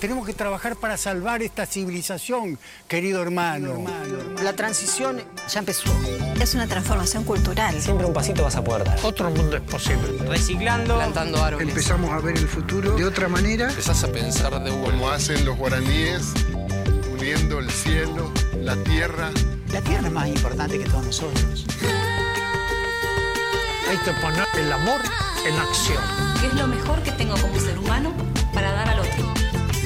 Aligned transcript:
Tenemos 0.00 0.24
que 0.26 0.32
trabajar 0.32 0.76
para 0.76 0.96
salvar 0.96 1.42
esta 1.42 1.66
civilización, 1.66 2.56
querido 2.86 3.20
hermano. 3.20 3.84
La 4.44 4.52
transición 4.52 5.20
ya 5.48 5.58
empezó. 5.58 5.90
Es 6.40 6.54
una 6.54 6.68
transformación 6.68 7.24
cultural. 7.24 7.80
Siempre 7.80 8.06
un 8.06 8.12
pasito 8.12 8.44
vas 8.44 8.54
a 8.54 8.62
poder 8.62 8.84
dar. 8.84 8.98
Otro 9.02 9.28
mundo 9.28 9.56
es 9.56 9.62
posible. 9.62 10.18
Reciclando, 10.28 10.94
plantando 10.94 11.42
árboles. 11.42 11.68
Empezamos 11.68 12.10
a 12.12 12.20
ver 12.20 12.36
el 12.36 12.46
futuro 12.46 12.94
de 12.94 13.04
otra 13.04 13.26
manera. 13.26 13.70
Empezás 13.70 14.04
a 14.04 14.12
pensar 14.12 14.62
de 14.62 14.70
Como 14.70 15.10
hacen 15.10 15.44
los 15.44 15.56
guaraníes, 15.56 16.32
uniendo 17.12 17.58
el 17.58 17.68
cielo, 17.68 18.32
la 18.62 18.76
tierra. 18.84 19.32
La 19.72 19.80
tierra 19.80 20.06
es 20.06 20.12
más 20.12 20.28
importante 20.28 20.78
que 20.78 20.84
todos 20.84 21.06
nosotros. 21.06 21.66
Hay 23.90 23.96
que 23.96 24.12
poner 24.20 24.46
el 24.58 24.72
amor 24.72 25.00
en 25.44 25.54
acción. 25.58 26.02
¿Qué 26.40 26.46
es 26.46 26.54
lo 26.54 26.68
mejor 26.68 27.02
que 27.02 27.10
tengo 27.10 27.36
como 27.36 27.58
ser 27.58 27.76
humano 27.78 28.12
para 28.54 28.70
dar 28.70 28.90
al 28.90 29.00
otro? 29.00 29.37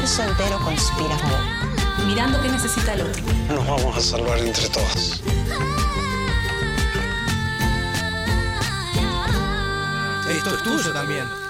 universo 0.00 0.22
entero 0.22 0.58
conspira 0.64 1.14
a 1.14 1.18
favor. 1.18 2.06
Mirando 2.06 2.40
qué 2.40 2.48
necesita 2.48 2.94
el 2.94 3.02
otro. 3.02 3.22
Nos 3.48 3.66
vamos 3.66 3.96
a 3.96 4.00
salvar 4.00 4.38
entre 4.38 4.68
todos. 4.70 5.22
Esto 10.30 10.56
es 10.56 10.62
tuyo 10.62 10.92
también. 10.94 11.49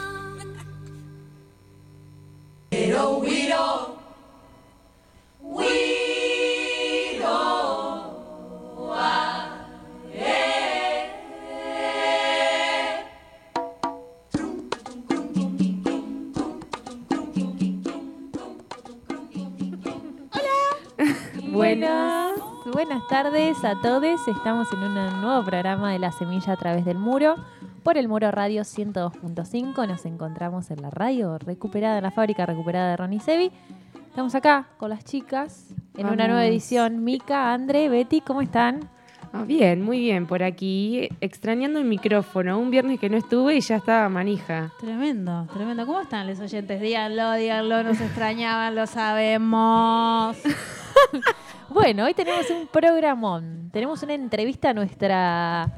Tardes 23.11 23.65
a 23.65 23.75
todos. 23.75 24.29
Estamos 24.29 24.73
en 24.73 24.85
un 24.85 24.95
nuevo 25.21 25.45
programa 25.45 25.91
de 25.93 25.99
La 25.99 26.13
Semilla 26.13 26.53
a 26.53 26.57
través 26.57 26.85
del 26.85 26.97
muro. 26.97 27.35
Por 27.83 27.99
el 27.99 28.07
Muro 28.07 28.31
Radio 28.31 28.63
102.5 28.63 29.89
nos 29.89 30.07
encontramos 30.07 30.71
en 30.71 30.81
la 30.81 30.91
radio 30.91 31.37
recuperada, 31.37 31.97
en 31.97 32.05
la 32.05 32.13
fábrica 32.13 32.47
recuperada 32.47 32.91
de 32.91 32.97
Ronnie 32.97 33.19
Sevi. 33.19 33.51
Estamos 34.07 34.37
acá 34.37 34.69
con 34.77 34.91
las 34.91 35.05
chicas 35.05 35.75
en 35.97 36.07
una 36.07 36.29
nueva 36.29 36.47
edición. 36.47 37.03
Mica, 37.03 37.53
André, 37.53 37.89
Betty, 37.89 38.21
¿cómo 38.21 38.43
están? 38.43 38.89
Ah, 39.33 39.43
bien, 39.43 39.83
muy 39.83 39.99
bien, 39.99 40.29
por 40.29 40.45
aquí, 40.45 41.09
extrañando 41.21 41.81
el 41.81 41.87
micrófono. 41.87 42.61
Un 42.61 42.71
viernes 42.71 43.01
que 43.01 43.11
no 43.11 43.17
estuve 43.17 43.57
y 43.57 43.61
ya 43.61 43.77
estaba 43.77 44.09
manija. 44.09 44.71
Tremendo, 44.79 45.49
tremendo. 45.53 45.85
¿Cómo 45.85 46.01
están 46.01 46.29
los 46.29 46.39
oyentes? 46.39 46.81
Díganlo, 46.81 47.33
díganlo, 47.33 47.83
nos 47.83 48.01
extrañaban, 48.01 48.77
lo 48.77 48.87
sabemos. 48.87 50.37
Bueno, 51.71 52.05
hoy 52.05 52.15
tenemos 52.15 52.49
un 52.51 52.67
programón. 52.67 53.71
Tenemos 53.73 54.03
una 54.03 54.15
entrevista 54.15 54.71
a 54.71 54.75
nuestra, 54.75 55.69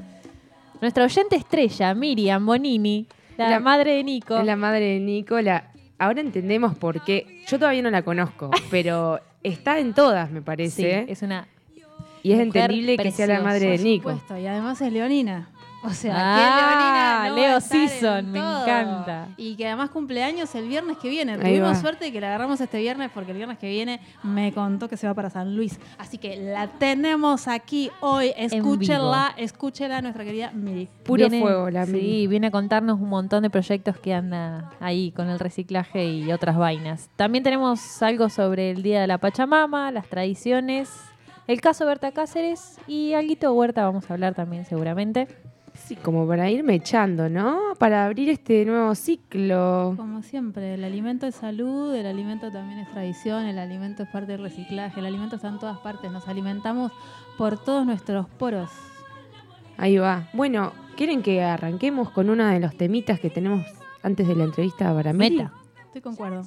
nuestra 0.80 1.04
oyente 1.04 1.36
estrella, 1.36 1.94
Miriam 1.94 2.44
Bonini, 2.44 3.06
la, 3.36 3.50
La- 3.50 3.60
madre 3.60 3.96
de 3.96 4.04
Nico. 4.04 4.36
Es 4.38 4.46
la 4.46 4.56
madre 4.56 4.94
de 4.94 5.00
Nico. 5.00 5.40
la- 5.40 5.68
Ahora 5.98 6.20
entendemos 6.20 6.74
por 6.76 7.04
qué. 7.04 7.42
Yo 7.46 7.58
todavía 7.58 7.82
no 7.82 7.90
la 7.90 8.02
conozco, 8.02 8.50
pero 8.70 9.20
está 9.42 9.78
en 9.78 9.92
todas, 9.94 10.30
me 10.30 10.40
Sí, 10.40 10.44
parece. 10.44 11.04
es 11.08 11.22
una 11.22 11.46
y 12.24 12.32
es 12.32 12.40
entendible 12.40 12.96
que 12.96 13.10
sea 13.10 13.26
la 13.26 13.40
madre 13.40 13.66
de 13.70 13.76
Por 13.76 13.84
Nico. 13.84 14.10
supuesto, 14.12 14.38
y 14.38 14.46
además 14.46 14.80
es 14.80 14.92
leonina. 14.92 15.48
O 15.84 15.90
sea, 15.90 16.14
Ah, 16.16 16.36
¿quién 16.36 16.56
leonina 16.56 17.28
no 17.28 17.34
va 17.34 17.40
Leo 17.40 17.54
en 17.56 17.60
Season, 17.60 18.30
me 18.30 18.38
todo? 18.38 18.62
encanta. 18.62 19.28
Y 19.36 19.56
que 19.56 19.66
además 19.66 19.90
cumpleaños 19.90 20.54
el 20.54 20.68
viernes 20.68 20.96
que 20.98 21.08
viene. 21.08 21.32
Ahí 21.32 21.38
Tuvimos 21.40 21.70
va. 21.72 21.74
suerte 21.80 22.04
de 22.04 22.12
que 22.12 22.20
la 22.20 22.28
agarramos 22.28 22.60
este 22.60 22.78
viernes 22.78 23.10
porque 23.12 23.32
el 23.32 23.36
viernes 23.36 23.58
que 23.58 23.68
viene 23.68 24.00
me 24.22 24.52
contó 24.52 24.88
que 24.88 24.96
se 24.96 25.08
va 25.08 25.14
para 25.14 25.28
San 25.30 25.56
Luis. 25.56 25.80
Así 25.98 26.18
que 26.18 26.36
la 26.36 26.68
tenemos 26.68 27.48
aquí 27.48 27.90
hoy. 28.00 28.32
Escúchenla, 28.36 29.34
escúchenla 29.36 30.00
nuestra 30.02 30.24
querida 30.24 30.52
Miri. 30.52 30.88
Puro 31.04 31.28
fuego, 31.28 31.68
la 31.70 31.84
Sí, 31.86 31.92
Miri. 31.92 32.26
viene 32.28 32.46
a 32.46 32.50
contarnos 32.52 33.00
un 33.00 33.08
montón 33.08 33.42
de 33.42 33.50
proyectos 33.50 33.96
que 33.98 34.14
anda 34.14 34.70
ahí 34.80 35.10
con 35.12 35.28
el 35.30 35.38
reciclaje 35.40 36.04
y 36.04 36.30
otras 36.32 36.56
vainas. 36.56 37.08
También 37.16 37.42
tenemos 37.42 38.02
algo 38.02 38.28
sobre 38.28 38.70
el 38.70 38.82
Día 38.82 39.00
de 39.00 39.06
la 39.08 39.18
Pachamama, 39.18 39.90
las 39.90 40.06
tradiciones, 40.06 40.90
el 41.48 41.60
caso 41.60 41.84
Berta 41.86 42.12
Cáceres 42.12 42.78
y 42.86 43.14
alguito 43.14 43.48
de 43.48 43.52
Huerta 43.52 43.84
vamos 43.84 44.08
a 44.08 44.14
hablar 44.14 44.34
también 44.34 44.64
seguramente. 44.64 45.26
Sí, 45.74 45.96
como 45.96 46.26
para 46.26 46.50
irme 46.50 46.74
echando, 46.74 47.28
¿no? 47.28 47.58
Para 47.78 48.04
abrir 48.04 48.28
este 48.28 48.64
nuevo 48.64 48.94
ciclo. 48.94 49.94
Como 49.96 50.22
siempre, 50.22 50.74
el 50.74 50.84
alimento 50.84 51.26
es 51.26 51.34
salud, 51.34 51.94
el 51.94 52.06
alimento 52.06 52.50
también 52.50 52.80
es 52.80 52.90
tradición, 52.90 53.46
el 53.46 53.58
alimento 53.58 54.02
es 54.02 54.08
parte 54.08 54.32
del 54.32 54.42
reciclaje, 54.42 55.00
el 55.00 55.06
alimento 55.06 55.36
está 55.36 55.48
en 55.48 55.58
todas 55.58 55.78
partes, 55.78 56.10
nos 56.10 56.28
alimentamos 56.28 56.92
por 57.38 57.62
todos 57.62 57.86
nuestros 57.86 58.28
poros. 58.28 58.70
Ahí 59.76 59.96
va. 59.96 60.28
Bueno, 60.32 60.72
¿quieren 60.96 61.22
que 61.22 61.42
arranquemos 61.42 62.10
con 62.10 62.30
uno 62.30 62.46
de 62.46 62.60
los 62.60 62.76
temitas 62.76 63.18
que 63.18 63.30
tenemos 63.30 63.66
antes 64.02 64.28
de 64.28 64.36
la 64.36 64.44
entrevista 64.44 64.94
para 64.94 65.12
Miri? 65.12 65.38
Meta. 65.38 65.52
Estoy 65.86 66.02
concuerdo. 66.02 66.42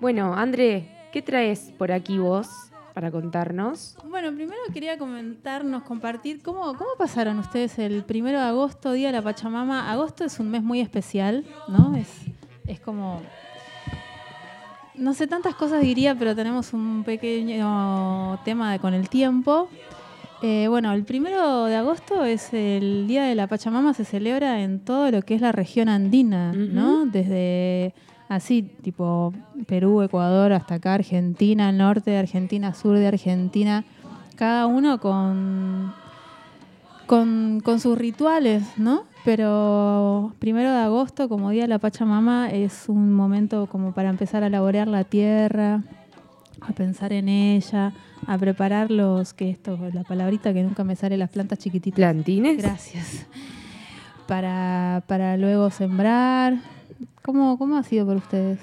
Bueno, 0.00 0.34
André, 0.34 0.88
¿qué 1.12 1.20
traes 1.20 1.72
por 1.76 1.92
aquí 1.92 2.18
vos 2.18 2.69
para 2.92 3.10
contarnos? 3.10 3.96
Bueno, 4.08 4.32
primero 4.34 4.58
quería 4.72 4.98
comentarnos, 4.98 5.82
compartir 5.82 6.42
cómo, 6.42 6.60
cómo 6.76 6.90
pasaron 6.98 7.38
ustedes 7.38 7.78
el 7.78 8.04
primero 8.04 8.38
de 8.38 8.46
agosto, 8.46 8.92
Día 8.92 9.08
de 9.08 9.12
la 9.12 9.22
Pachamama. 9.22 9.90
Agosto 9.90 10.24
es 10.24 10.38
un 10.40 10.50
mes 10.50 10.62
muy 10.62 10.80
especial, 10.80 11.44
¿no? 11.68 11.96
Es, 11.96 12.08
es 12.66 12.80
como. 12.80 13.22
No 14.94 15.14
sé 15.14 15.26
tantas 15.26 15.54
cosas 15.54 15.80
diría, 15.80 16.14
pero 16.14 16.36
tenemos 16.36 16.74
un 16.74 17.04
pequeño 17.04 18.38
tema 18.44 18.72
de, 18.72 18.78
con 18.78 18.92
el 18.92 19.08
tiempo. 19.08 19.68
Eh, 20.42 20.68
bueno, 20.68 20.92
el 20.92 21.04
primero 21.04 21.66
de 21.66 21.76
agosto 21.76 22.24
es 22.24 22.52
el 22.54 23.06
Día 23.06 23.24
de 23.24 23.34
la 23.34 23.46
Pachamama, 23.46 23.92
se 23.92 24.04
celebra 24.04 24.62
en 24.62 24.80
todo 24.80 25.10
lo 25.10 25.22
que 25.22 25.34
es 25.34 25.40
la 25.40 25.52
región 25.52 25.88
andina, 25.88 26.52
¿no? 26.52 27.04
Desde 27.04 27.94
así, 28.30 28.62
tipo 28.62 29.34
Perú, 29.66 30.02
Ecuador, 30.02 30.52
hasta 30.52 30.76
acá, 30.76 30.94
Argentina, 30.94 31.72
norte 31.72 32.12
de 32.12 32.18
Argentina, 32.18 32.72
sur 32.72 32.96
de 32.96 33.08
Argentina, 33.08 33.84
cada 34.36 34.66
uno 34.66 35.00
con, 35.00 35.92
con, 37.06 37.60
con 37.60 37.80
sus 37.80 37.98
rituales, 37.98 38.62
¿no? 38.78 39.02
Pero 39.24 40.32
primero 40.38 40.70
de 40.70 40.78
agosto, 40.78 41.28
como 41.28 41.50
Día 41.50 41.62
de 41.62 41.68
la 41.68 41.80
Pachamama, 41.80 42.50
es 42.50 42.88
un 42.88 43.12
momento 43.12 43.66
como 43.66 43.92
para 43.92 44.08
empezar 44.08 44.44
a 44.44 44.48
laborear 44.48 44.86
la 44.86 45.02
tierra, 45.02 45.82
a 46.60 46.72
pensar 46.72 47.12
en 47.12 47.28
ella, 47.28 47.92
a 48.26 48.38
preparar 48.38 48.92
los, 48.92 49.34
que 49.34 49.50
esto, 49.50 49.76
la 49.92 50.04
palabrita 50.04 50.54
que 50.54 50.62
nunca 50.62 50.84
me 50.84 50.94
sale, 50.94 51.16
las 51.16 51.30
plantas 51.30 51.58
chiquititas. 51.58 51.96
¿Plantines? 51.96 52.62
Gracias. 52.62 53.26
Para, 54.28 55.02
para 55.08 55.36
luego 55.36 55.70
sembrar. 55.70 56.79
¿Cómo, 57.22 57.58
¿Cómo 57.58 57.76
ha 57.76 57.82
sido 57.82 58.06
por 58.06 58.16
ustedes? 58.16 58.58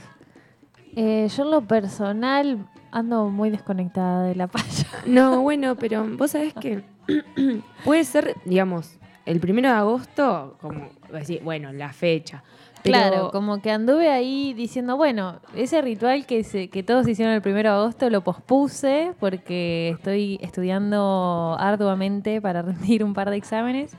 Eh, 0.95 1.27
yo 1.36 1.44
en 1.44 1.51
lo 1.51 1.62
personal 1.62 2.68
ando 2.92 3.30
muy 3.30 3.50
desconectada 3.50 4.24
de 4.24 4.36
la 4.36 4.48
paya. 4.48 4.88
No, 5.06 5.42
bueno, 5.42 5.75
pero 5.75 6.06
vos 6.18 6.31
sabés 6.31 6.54
que 6.56 6.83
puede 7.86 8.04
ser, 8.04 8.36
digamos, 8.45 8.98
el 9.25 9.39
primero 9.39 9.69
de 9.69 9.75
agosto, 9.75 10.57
como 10.62 10.89
decir, 11.12 11.42
bueno, 11.44 11.71
la 11.74 11.94
fecha. 11.94 12.44
Pero 12.83 12.98
Claro, 12.98 13.31
como 13.31 13.62
que 13.62 13.71
anduve 13.71 14.09
ahí 14.09 14.54
diciendo, 14.54 14.95
bueno, 14.98 15.42
ese 15.56 15.81
ritual 15.81 16.25
que, 16.25 16.44
se, 16.44 16.69
que 16.69 16.83
todos 16.83 17.07
hicieron 17.07 17.33
el 17.33 17.42
primero 17.42 17.69
de 17.71 17.75
agosto 17.75 18.10
lo 18.10 18.21
pospuse 18.24 19.13
porque 19.19 19.89
estoy 19.89 20.39
estudiando 20.42 21.57
arduamente 21.60 22.42
para 22.42 22.62
rendir 22.63 23.03
un 23.03 23.13
par 23.13 23.30
de 23.30 23.38
exámenes. 23.38 23.95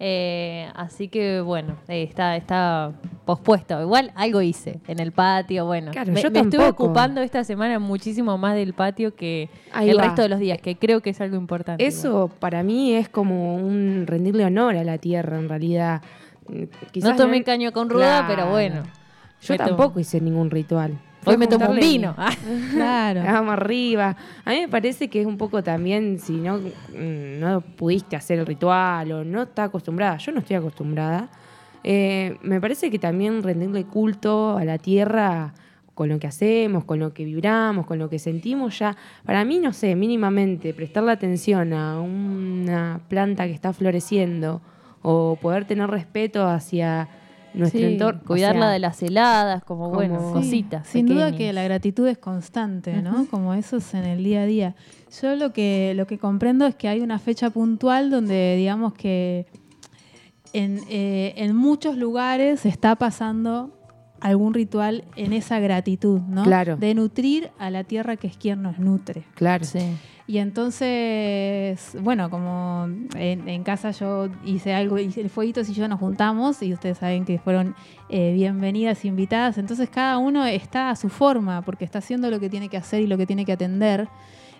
Eh, 0.00 0.68
así 0.76 1.08
que 1.08 1.40
bueno, 1.40 1.76
eh, 1.88 2.04
está, 2.04 2.36
está 2.36 2.92
pospuesto. 3.24 3.80
Igual 3.82 4.12
algo 4.14 4.40
hice 4.42 4.80
en 4.86 5.00
el 5.00 5.10
patio. 5.12 5.66
Bueno, 5.66 5.90
Claro, 5.90 6.12
me, 6.12 6.22
yo 6.22 6.30
me 6.30 6.40
estuve 6.40 6.68
ocupando 6.68 7.20
esta 7.20 7.42
semana 7.42 7.78
muchísimo 7.80 8.38
más 8.38 8.54
del 8.54 8.74
patio 8.74 9.14
que 9.16 9.50
Ahí 9.72 9.90
el 9.90 9.98
va. 9.98 10.02
resto 10.04 10.22
de 10.22 10.28
los 10.28 10.38
días, 10.38 10.58
que 10.60 10.76
creo 10.76 11.00
que 11.00 11.10
es 11.10 11.20
algo 11.20 11.36
importante. 11.36 11.84
Eso 11.84 12.30
para 12.38 12.62
mí 12.62 12.94
es 12.94 13.08
como 13.08 13.56
un 13.56 14.04
rendirle 14.06 14.44
honor 14.44 14.76
a 14.76 14.84
la 14.84 14.98
tierra, 14.98 15.38
en 15.38 15.48
realidad. 15.48 16.02
Mm, 16.48 17.00
No 17.02 17.16
tomé 17.16 17.42
caño 17.42 17.72
con 17.72 17.90
ruda, 17.90 18.24
pero 18.28 18.48
bueno. 18.50 18.84
Yo 19.40 19.56
tampoco 19.56 19.98
hice 20.00 20.20
ningún 20.20 20.50
ritual. 20.50 20.98
Hoy 21.24 21.36
me 21.36 21.46
tomo 21.46 21.70
un 21.70 21.76
vino. 21.76 22.14
Ah. 22.16 22.32
Claro. 22.72 23.22
Vamos 23.22 23.52
arriba. 23.52 24.16
A 24.44 24.50
mí 24.50 24.60
me 24.60 24.68
parece 24.68 25.08
que 25.08 25.20
es 25.20 25.26
un 25.26 25.36
poco 25.36 25.62
también, 25.62 26.18
si 26.18 26.32
no, 26.32 26.58
mm, 26.58 27.40
no 27.40 27.60
pudiste 27.60 28.16
hacer 28.16 28.38
el 28.38 28.46
ritual 28.46 29.12
o 29.12 29.24
no 29.24 29.42
está 29.42 29.64
acostumbrada, 29.64 30.16
yo 30.18 30.32
no 30.32 30.40
estoy 30.40 30.56
acostumbrada, 30.56 31.28
eh, 31.84 32.36
me 32.42 32.60
parece 32.60 32.90
que 32.90 32.98
también 32.98 33.42
rendirle 33.42 33.84
culto 33.84 34.56
a 34.56 34.64
la 34.64 34.78
tierra 34.78 35.54
con 35.94 36.08
lo 36.08 36.18
que 36.18 36.28
hacemos, 36.28 36.84
con 36.84 37.00
lo 37.00 37.12
que 37.12 37.24
vibramos, 37.24 37.86
con 37.86 37.98
lo 37.98 38.08
que 38.08 38.18
sentimos 38.18 38.78
ya, 38.78 38.96
para 39.24 39.44
mí, 39.44 39.58
no 39.58 39.72
sé, 39.72 39.96
mínimamente 39.96 40.72
prestarle 40.72 41.12
atención 41.12 41.72
a 41.72 42.00
una 42.00 43.00
planta 43.08 43.46
que 43.46 43.52
está 43.52 43.72
floreciendo 43.72 44.60
o 45.02 45.36
poder 45.40 45.64
tener 45.64 45.90
respeto 45.90 46.46
hacia 46.46 47.08
nuestro 47.54 47.80
Sí, 47.80 47.86
entorno. 47.86 48.20
o 48.22 48.26
cuidarla 48.26 48.66
sea, 48.66 48.70
de 48.70 48.78
las 48.78 49.02
heladas, 49.02 49.64
como, 49.64 49.84
como- 49.84 49.94
bueno, 49.96 50.20
Sí, 50.28 50.32
cositas. 50.32 50.86
Sin 50.86 51.06
duda 51.06 51.34
que 51.34 51.52
la 51.52 51.62
gratitud 51.64 52.06
es 52.06 52.18
constante, 52.18 53.00
¿no? 53.02 53.26
Como 53.30 53.54
eso 53.54 53.78
es 53.78 53.94
en 53.94 54.04
el 54.04 54.22
día 54.24 54.42
a 54.42 54.46
día. 54.46 54.74
Yo 55.22 55.34
lo 55.36 55.52
que, 55.52 55.92
lo 55.96 56.06
que 56.06 56.18
comprendo 56.18 56.66
es 56.66 56.74
que 56.74 56.88
hay 56.88 57.00
una 57.00 57.18
fecha 57.18 57.50
puntual 57.50 58.10
donde 58.10 58.54
digamos 58.56 58.92
que 58.94 59.46
en, 60.52 60.80
eh, 60.88 61.34
en 61.36 61.54
muchos 61.54 61.96
lugares 61.96 62.64
está 62.66 62.96
pasando 62.96 63.77
algún 64.20 64.54
ritual 64.54 65.04
en 65.16 65.32
esa 65.32 65.58
gratitud, 65.60 66.20
¿no? 66.20 66.44
Claro. 66.44 66.76
De 66.76 66.94
nutrir 66.94 67.50
a 67.58 67.70
la 67.70 67.84
tierra 67.84 68.16
que 68.16 68.26
es 68.26 68.36
quien 68.36 68.62
nos 68.62 68.78
nutre. 68.78 69.24
Claro. 69.34 69.64
Y 70.26 70.38
entonces, 70.38 71.96
bueno, 72.02 72.28
como 72.28 72.86
en, 73.16 73.48
en 73.48 73.62
casa 73.62 73.92
yo 73.92 74.28
hice 74.44 74.74
algo, 74.74 74.98
hice 74.98 75.22
el 75.22 75.30
fueguitos 75.30 75.70
y 75.70 75.72
yo 75.72 75.88
nos 75.88 75.98
juntamos 75.98 76.62
y 76.62 76.74
ustedes 76.74 76.98
saben 76.98 77.24
que 77.24 77.38
fueron 77.38 77.74
eh, 78.10 78.34
bienvenidas, 78.34 79.06
invitadas. 79.06 79.56
Entonces 79.56 79.88
cada 79.88 80.18
uno 80.18 80.44
está 80.44 80.90
a 80.90 80.96
su 80.96 81.08
forma 81.08 81.62
porque 81.62 81.86
está 81.86 82.00
haciendo 82.00 82.30
lo 82.30 82.40
que 82.40 82.50
tiene 82.50 82.68
que 82.68 82.76
hacer 82.76 83.00
y 83.00 83.06
lo 83.06 83.16
que 83.16 83.24
tiene 83.24 83.46
que 83.46 83.52
atender. 83.52 84.08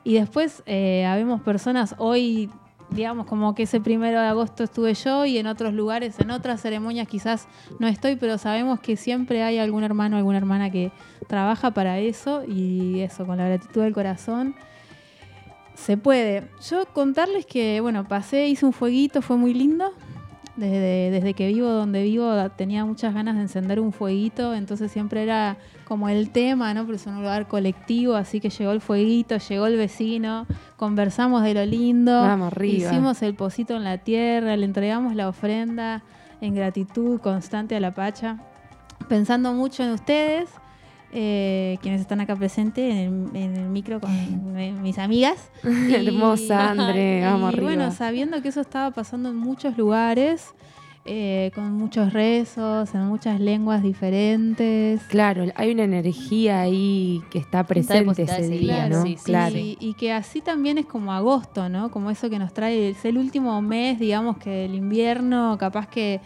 Y 0.04 0.14
después 0.14 0.62
eh, 0.64 1.04
habemos 1.04 1.42
personas 1.42 1.94
hoy, 1.98 2.48
digamos, 2.90 3.26
como 3.26 3.54
que 3.54 3.64
ese 3.64 3.80
primero 3.80 4.20
de 4.20 4.26
agosto 4.26 4.64
estuve 4.64 4.94
yo 4.94 5.24
y 5.24 5.38
en 5.38 5.46
otros 5.46 5.74
lugares, 5.74 6.18
en 6.20 6.30
otras 6.30 6.60
ceremonias 6.60 7.06
quizás 7.08 7.48
no 7.78 7.86
estoy, 7.86 8.16
pero 8.16 8.38
sabemos 8.38 8.80
que 8.80 8.96
siempre 8.96 9.42
hay 9.42 9.58
algún 9.58 9.84
hermano, 9.84 10.16
alguna 10.16 10.38
hermana 10.38 10.70
que 10.70 10.90
trabaja 11.26 11.72
para 11.72 11.98
eso 11.98 12.44
y 12.46 13.00
eso, 13.00 13.26
con 13.26 13.38
la 13.38 13.46
gratitud 13.46 13.82
del 13.82 13.92
corazón. 13.92 14.54
Se 15.74 15.96
puede. 15.96 16.48
Yo 16.68 16.86
contarles 16.86 17.46
que, 17.46 17.80
bueno, 17.80 18.08
pasé, 18.08 18.48
hice 18.48 18.66
un 18.66 18.72
fueguito, 18.72 19.22
fue 19.22 19.36
muy 19.36 19.54
lindo. 19.54 19.92
Desde, 20.58 21.12
desde 21.12 21.34
que 21.34 21.46
vivo 21.46 21.68
donde 21.68 22.02
vivo 22.02 22.34
tenía 22.56 22.84
muchas 22.84 23.14
ganas 23.14 23.36
de 23.36 23.42
encender 23.42 23.78
un 23.78 23.92
fueguito, 23.92 24.54
entonces 24.54 24.90
siempre 24.90 25.22
era 25.22 25.56
como 25.84 26.08
el 26.08 26.30
tema, 26.30 26.74
¿no? 26.74 26.84
Pero 26.84 26.96
es 26.96 27.06
un 27.06 27.14
lugar 27.14 27.46
colectivo, 27.46 28.16
así 28.16 28.40
que 28.40 28.50
llegó 28.50 28.72
el 28.72 28.80
fueguito, 28.80 29.36
llegó 29.38 29.66
el 29.66 29.76
vecino, 29.76 30.48
conversamos 30.76 31.44
de 31.44 31.54
lo 31.54 31.64
lindo, 31.64 32.10
Vamos 32.10 32.48
arriba. 32.48 32.88
hicimos 32.88 33.22
el 33.22 33.34
pocito 33.34 33.76
en 33.76 33.84
la 33.84 33.98
tierra, 33.98 34.56
le 34.56 34.64
entregamos 34.64 35.14
la 35.14 35.28
ofrenda 35.28 36.02
en 36.40 36.56
gratitud 36.56 37.20
constante 37.20 37.76
a 37.76 37.80
la 37.80 37.94
Pacha, 37.94 38.38
pensando 39.08 39.52
mucho 39.52 39.84
en 39.84 39.92
ustedes, 39.92 40.50
eh, 41.12 41.78
quienes 41.82 42.00
están 42.00 42.20
acá 42.20 42.36
presentes 42.36 42.92
en 42.94 43.30
el, 43.34 43.36
en 43.42 43.56
el 43.56 43.68
micro 43.68 44.00
con 44.00 44.10
mi- 44.54 44.72
mis 44.82 44.98
amigas. 44.98 45.50
Hermosa, 45.90 46.70
André, 46.70 47.22
vamos 47.24 47.54
y 47.54 47.60
bueno, 47.60 47.90
sabiendo 47.92 48.42
que 48.42 48.48
eso 48.48 48.60
estaba 48.60 48.90
pasando 48.90 49.30
en 49.30 49.36
muchos 49.36 49.76
lugares, 49.78 50.48
eh, 51.10 51.50
con 51.54 51.72
muchos 51.72 52.12
rezos, 52.12 52.94
en 52.94 53.06
muchas 53.06 53.40
lenguas 53.40 53.82
diferentes. 53.82 55.00
Claro, 55.04 55.44
hay 55.54 55.70
una 55.70 55.84
energía 55.84 56.60
ahí 56.60 57.22
que 57.30 57.38
está 57.38 57.64
presente 57.64 58.22
ese 58.24 58.48
día, 58.48 58.88
¿no? 58.90 59.02
sí, 59.02 59.16
claro. 59.24 59.56
Y, 59.56 59.78
y 59.80 59.94
que 59.94 60.12
así 60.12 60.42
también 60.42 60.76
es 60.76 60.84
como 60.84 61.12
agosto, 61.12 61.70
¿no? 61.70 61.90
Como 61.90 62.10
eso 62.10 62.28
que 62.28 62.38
nos 62.38 62.52
trae, 62.52 62.90
es 62.90 63.04
el 63.06 63.16
último 63.16 63.62
mes, 63.62 63.98
digamos, 63.98 64.36
que 64.36 64.66
el 64.66 64.74
invierno, 64.74 65.56
capaz 65.58 65.86
que 65.88 66.20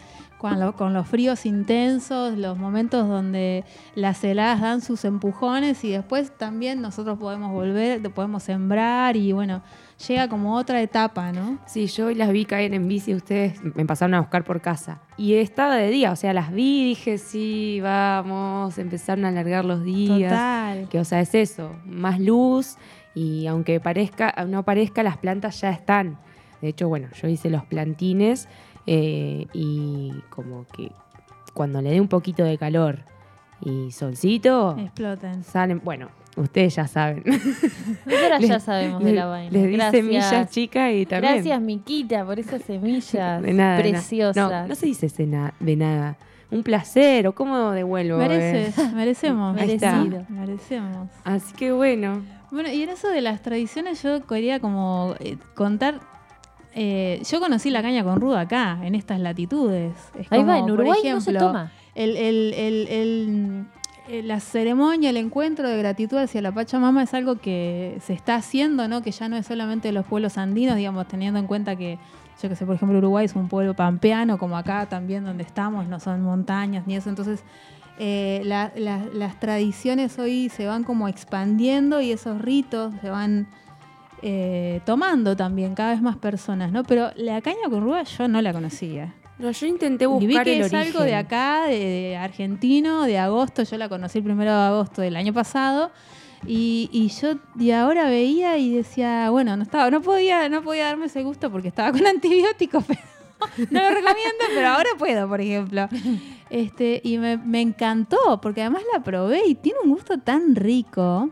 con 0.75 0.93
los 0.93 1.07
fríos 1.07 1.45
intensos, 1.45 2.37
los 2.37 2.57
momentos 2.57 3.07
donde 3.07 3.63
las 3.95 4.21
heladas 4.25 4.59
dan 4.59 4.81
sus 4.81 5.05
empujones 5.05 5.83
y 5.85 5.91
después 5.91 6.37
también 6.37 6.81
nosotros 6.81 7.17
podemos 7.17 7.51
volver, 7.53 8.01
podemos 8.11 8.43
sembrar 8.43 9.15
y 9.15 9.31
bueno, 9.31 9.63
llega 10.05 10.27
como 10.27 10.57
otra 10.57 10.81
etapa, 10.81 11.31
¿no? 11.31 11.59
Sí, 11.65 11.87
yo 11.87 12.07
hoy 12.07 12.15
las 12.15 12.29
vi 12.31 12.43
caer 12.43 12.73
en 12.73 12.89
bici, 12.89 13.15
ustedes 13.15 13.63
me 13.63 13.85
pasaron 13.85 14.15
a 14.15 14.19
buscar 14.19 14.43
por 14.43 14.59
casa. 14.59 14.99
Y 15.15 15.35
estaba 15.35 15.77
de 15.77 15.89
día, 15.89 16.11
o 16.11 16.17
sea, 16.17 16.33
las 16.33 16.51
vi 16.51 16.81
y 16.81 16.85
dije, 16.89 17.17
sí, 17.17 17.79
vamos, 17.81 18.77
empezaron 18.77 19.23
a 19.23 19.29
alargar 19.29 19.63
los 19.63 19.85
días. 19.85 20.29
Total. 20.29 20.89
Que, 20.89 20.99
o 20.99 21.05
sea, 21.05 21.21
es 21.21 21.33
eso, 21.35 21.71
más 21.85 22.19
luz 22.19 22.75
y 23.15 23.47
aunque 23.47 23.79
parezca, 23.79 24.33
no 24.45 24.63
parezca, 24.63 25.03
las 25.03 25.15
plantas 25.15 25.61
ya 25.61 25.69
están. 25.69 26.17
De 26.61 26.69
hecho, 26.69 26.87
bueno, 26.87 27.09
yo 27.21 27.27
hice 27.27 27.49
los 27.49 27.65
plantines 27.65 28.47
eh, 28.85 29.47
y 29.53 30.11
como 30.29 30.65
que 30.67 30.91
cuando 31.53 31.81
le 31.81 31.91
dé 31.91 32.01
un 32.01 32.07
poquito 32.07 32.43
de 32.43 32.57
calor 32.57 32.99
y 33.61 33.91
solcito, 33.91 34.75
Explotan. 34.77 35.43
salen, 35.43 35.81
bueno, 35.83 36.09
ustedes 36.35 36.75
ya 36.75 36.87
saben. 36.87 37.23
Nosotras 38.05 38.41
ya 38.41 38.59
sabemos 38.59 39.03
de 39.03 39.13
la 39.13 39.25
vaina. 39.27 39.51
Les 39.51 39.63
di 39.67 39.73
Gracias. 39.77 39.91
semillas 40.03 40.49
chicas 40.51 40.91
y 40.93 41.05
también. 41.05 41.33
Gracias, 41.35 41.61
Miquita, 41.61 42.25
por 42.25 42.39
esas 42.39 42.61
semillas 42.63 43.13
De 43.13 43.17
nada. 43.21 43.41
de 43.41 43.53
nada. 43.53 43.77
preciosas. 43.77 44.61
No, 44.63 44.67
no 44.67 44.75
se 44.75 44.85
dice 44.87 45.07
de 45.07 45.27
na- 45.27 45.53
de 45.59 45.75
nada. 45.75 46.17
Un 46.51 46.61
placer, 46.61 47.25
o 47.27 47.33
cómo 47.33 47.71
devuelvo. 47.71 48.17
Mereces, 48.17 48.77
eh? 48.77 48.91
merecemos. 48.93 49.57
Ahí 49.59 49.71
está. 49.71 49.95
Merecido. 49.95 50.25
Merecemos. 50.29 51.09
Así 51.23 51.53
que 51.55 51.71
bueno. 51.71 52.21
Bueno, 52.51 52.69
y 52.71 52.83
en 52.83 52.89
eso 52.89 53.07
de 53.09 53.21
las 53.21 53.41
tradiciones 53.41 54.03
yo 54.03 54.25
quería 54.27 54.59
como 54.59 55.15
eh, 55.19 55.37
contar. 55.55 55.99
Eh, 56.75 57.21
yo 57.29 57.39
conocí 57.39 57.69
la 57.69 57.81
caña 57.81 58.03
con 58.03 58.19
ruda 58.19 58.41
acá, 58.41 58.79
en 58.83 58.95
estas 58.95 59.19
latitudes. 59.19 59.93
Es 60.19 60.31
Ahí 60.31 60.43
va, 60.43 60.57
en 60.57 60.69
Uruguay 60.71 60.99
no 61.03 61.21
se 61.21 61.31
ejemplo, 61.31 61.47
toma. 61.47 61.71
El, 61.95 62.17
el- 62.17 62.53
el- 64.09 64.27
la 64.27 64.39
ceremonia, 64.41 65.11
el 65.11 65.17
encuentro 65.17 65.69
de 65.69 65.77
gratitud 65.77 66.17
hacia 66.17 66.41
la 66.41 66.51
Pachamama 66.51 67.03
es 67.03 67.13
algo 67.13 67.35
que 67.37 67.97
se 68.01 68.11
está 68.13 68.35
haciendo, 68.35 68.87
¿no? 68.89 69.01
Que 69.01 69.11
ya 69.11 69.29
no 69.29 69.37
es 69.37 69.45
solamente 69.47 69.91
los 69.93 70.05
pueblos 70.05 70.37
andinos, 70.37 70.75
digamos, 70.75 71.07
teniendo 71.07 71.39
en 71.39 71.47
cuenta 71.47 71.77
que, 71.77 71.97
yo 72.41 72.49
que 72.49 72.55
sé, 72.57 72.65
por 72.65 72.75
ejemplo, 72.75 72.97
Uruguay 72.97 73.25
es 73.25 73.35
un 73.35 73.47
pueblo 73.47 73.75
pampeano, 73.75 74.37
como 74.37 74.57
acá 74.57 74.87
también 74.87 75.23
donde 75.23 75.43
estamos, 75.43 75.87
no 75.87 76.01
son 76.01 76.21
montañas 76.21 76.85
ni 76.85 76.95
eso. 76.97 77.07
Entonces, 77.09 77.43
eh, 77.97 78.41
la- 78.43 78.73
la- 78.75 79.05
las 79.13 79.39
tradiciones 79.39 80.19
hoy 80.19 80.49
se 80.49 80.65
van 80.67 80.83
como 80.83 81.07
expandiendo 81.07 82.01
y 82.01 82.11
esos 82.11 82.41
ritos 82.41 82.93
se 83.01 83.09
van 83.09 83.47
eh, 84.23 84.79
tomando 84.85 85.35
también 85.35 85.75
cada 85.75 85.91
vez 85.91 86.01
más 86.01 86.15
personas, 86.17 86.71
¿no? 86.71 86.83
Pero 86.83 87.11
la 87.17 87.41
caña 87.41 87.69
con 87.69 87.81
ruda 87.83 88.03
yo 88.03 88.27
no 88.27 88.41
la 88.41 88.53
conocía. 88.53 89.13
No, 89.37 89.51
yo 89.51 89.67
intenté 89.67 90.05
Y 90.05 90.07
buscar 90.07 90.27
vi 90.27 90.37
que 90.51 90.55
el 90.55 90.61
es 90.61 90.71
origen. 90.73 90.79
algo 90.87 91.03
de 91.03 91.15
acá, 91.15 91.65
de, 91.67 91.77
de 91.79 92.17
argentino, 92.17 93.03
de 93.03 93.17
agosto. 93.19 93.63
Yo 93.63 93.77
la 93.77 93.89
conocí 93.89 94.19
el 94.19 94.23
primero 94.23 94.51
de 94.51 94.57
agosto 94.67 95.01
del 95.01 95.15
año 95.17 95.33
pasado. 95.33 95.91
Y, 96.45 96.89
y 96.91 97.07
yo 97.09 97.35
y 97.57 97.71
ahora 97.71 98.05
veía 98.05 98.57
y 98.57 98.73
decía, 98.75 99.29
bueno, 99.29 99.55
no 99.57 99.63
estaba, 99.63 99.89
no 99.89 100.01
podía, 100.01 100.49
no 100.49 100.61
podía 100.61 100.85
darme 100.85 101.05
ese 101.07 101.23
gusto 101.23 101.49
porque 101.51 101.69
estaba 101.69 101.91
con 101.91 102.05
antibióticos, 102.07 102.83
pero 102.85 102.99
no 103.71 103.81
lo 103.81 103.89
recomiendo, 103.89 104.43
pero 104.53 104.67
ahora 104.67 104.89
puedo, 104.97 105.27
por 105.27 105.41
ejemplo. 105.41 105.87
Este, 106.49 107.01
y 107.03 107.17
me, 107.17 107.37
me 107.37 107.61
encantó, 107.61 108.39
porque 108.41 108.61
además 108.61 108.83
la 108.93 109.01
probé 109.03 109.41
y 109.47 109.55
tiene 109.55 109.79
un 109.83 109.91
gusto 109.91 110.17
tan 110.19 110.55
rico. 110.55 111.29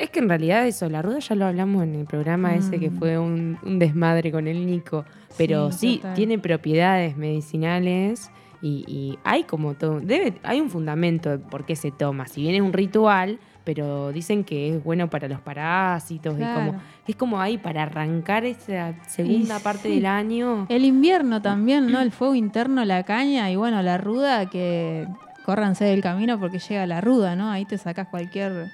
Es 0.00 0.10
que 0.10 0.20
en 0.20 0.28
realidad 0.28 0.66
eso, 0.66 0.88
la 0.88 1.02
ruda 1.02 1.18
ya 1.18 1.34
lo 1.34 1.44
hablamos 1.46 1.82
en 1.84 1.94
el 1.94 2.06
programa 2.06 2.54
ese 2.54 2.78
que 2.80 2.90
Mm. 2.90 2.98
fue 2.98 3.18
un, 3.18 3.58
un 3.62 3.78
desmadre 3.78 4.32
con 4.32 4.48
el 4.48 4.64
Nico. 4.66 5.04
Pero 5.36 5.70
Sí, 5.72 6.00
tiene 6.14 6.38
propiedades 6.38 7.16
medicinales 7.16 8.30
y, 8.62 8.84
y 8.88 9.18
hay 9.24 9.44
como 9.44 9.74
todo. 9.74 10.00
Debe, 10.00 10.34
hay 10.42 10.60
un 10.60 10.70
fundamento 10.70 11.30
de 11.30 11.38
por 11.38 11.64
qué 11.66 11.76
se 11.76 11.90
toma. 11.90 12.26
Si 12.26 12.42
bien 12.42 12.54
es 12.54 12.60
un 12.62 12.72
ritual, 12.72 13.38
pero 13.64 14.10
dicen 14.10 14.42
que 14.44 14.74
es 14.74 14.82
bueno 14.82 15.08
para 15.10 15.28
los 15.28 15.40
parásitos. 15.40 16.34
y 16.38 16.42
como, 16.42 16.74
es 17.06 17.16
como 17.16 17.40
ahí 17.40 17.58
para 17.58 17.82
arrancar 17.82 18.44
esa 18.44 18.94
segunda 19.06 19.58
Y 19.58 19.62
parte 19.62 19.88
sí. 19.88 19.94
del 19.96 20.06
año. 20.06 20.66
El 20.70 20.84
invierno 20.86 21.42
también, 21.42 21.92
¿no? 21.92 22.00
El 22.02 22.10
fuego 22.10 22.34
interno, 22.34 22.84
la 22.86 23.02
caña 23.02 23.50
y 23.50 23.56
bueno, 23.56 23.82
la 23.82 23.98
ruda 23.98 24.46
que 24.46 25.06
córranse 25.44 25.84
del 25.84 26.00
camino 26.00 26.38
porque 26.40 26.58
llega 26.58 26.86
la 26.86 27.00
ruda, 27.00 27.36
¿no? 27.36 27.50
Ahí 27.50 27.64
te 27.66 27.76
sacas 27.78 28.08
cualquier 28.08 28.70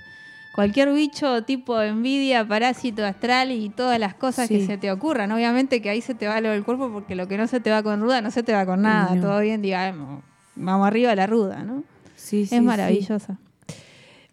cualquier 0.57 0.93
bicho 0.93 1.45
tipo 1.45 1.81
envidia, 1.81 2.45
parásito 2.49 3.05
astral 3.05 3.53
y 3.53 3.69
todas 3.69 4.01
las 4.01 4.15
cosas 4.15 4.49
que 4.49 4.67
se 4.67 4.77
te 4.77 4.91
ocurran. 4.91 5.31
Obviamente 5.31 5.81
que 5.81 5.91
ahí 5.91 6.01
se 6.01 6.15
te 6.17 6.27
va 6.27 6.41
lo 6.41 6.49
del 6.51 6.65
cuerpo 6.65 6.91
porque 6.91 7.15
lo 7.15 7.29
que 7.29 7.37
no 7.39 7.47
se 7.47 7.61
te 7.61 7.71
va 7.71 7.85
con 7.85 8.01
ruda 8.01 8.21
no 8.23 8.33
se 8.33 8.43
te 8.43 8.53
va 8.53 8.67
con 8.67 8.83
nada. 8.83 9.15
No. 9.15 9.21
Todo 9.21 9.41
bien, 9.41 9.63
digamos, 9.63 10.25
vamos 10.57 10.87
arriba 10.89 11.11
de 11.11 11.17
la 11.17 11.27
ruda, 11.29 11.63
¿no? 11.63 11.85
Sí, 12.17 12.47
sí, 12.47 12.57
es 12.57 12.63
maravillosa. 12.63 13.39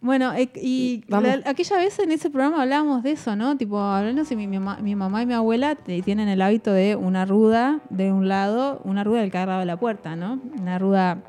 Bueno, 0.00 0.34
eh, 0.34 0.50
y 0.56 1.02
la- 1.08 1.40
aquella 1.46 1.78
vez 1.78 1.98
en 1.98 2.12
ese 2.12 2.28
programa 2.28 2.60
hablábamos 2.60 3.02
de 3.02 3.12
eso, 3.12 3.36
¿no? 3.36 3.56
Tipo, 3.56 3.80
hablando 3.80 4.26
si 4.26 4.36
mi, 4.36 4.46
mamá, 4.46 4.76
mi 4.82 4.94
mamá 4.94 5.22
y 5.22 5.26
mi 5.26 5.32
abuela 5.32 5.76
tienen 5.76 6.28
el 6.28 6.42
hábito 6.42 6.72
de 6.72 6.94
una 6.94 7.24
ruda 7.24 7.80
de 7.88 8.12
un 8.12 8.28
lado, 8.28 8.82
una 8.84 9.02
ruda 9.02 9.20
del 9.22 9.30
que 9.30 9.38
de 9.38 9.64
la 9.64 9.78
puerta, 9.78 10.14
¿no? 10.14 10.40
Una 10.60 10.78
ruda, 10.78 11.22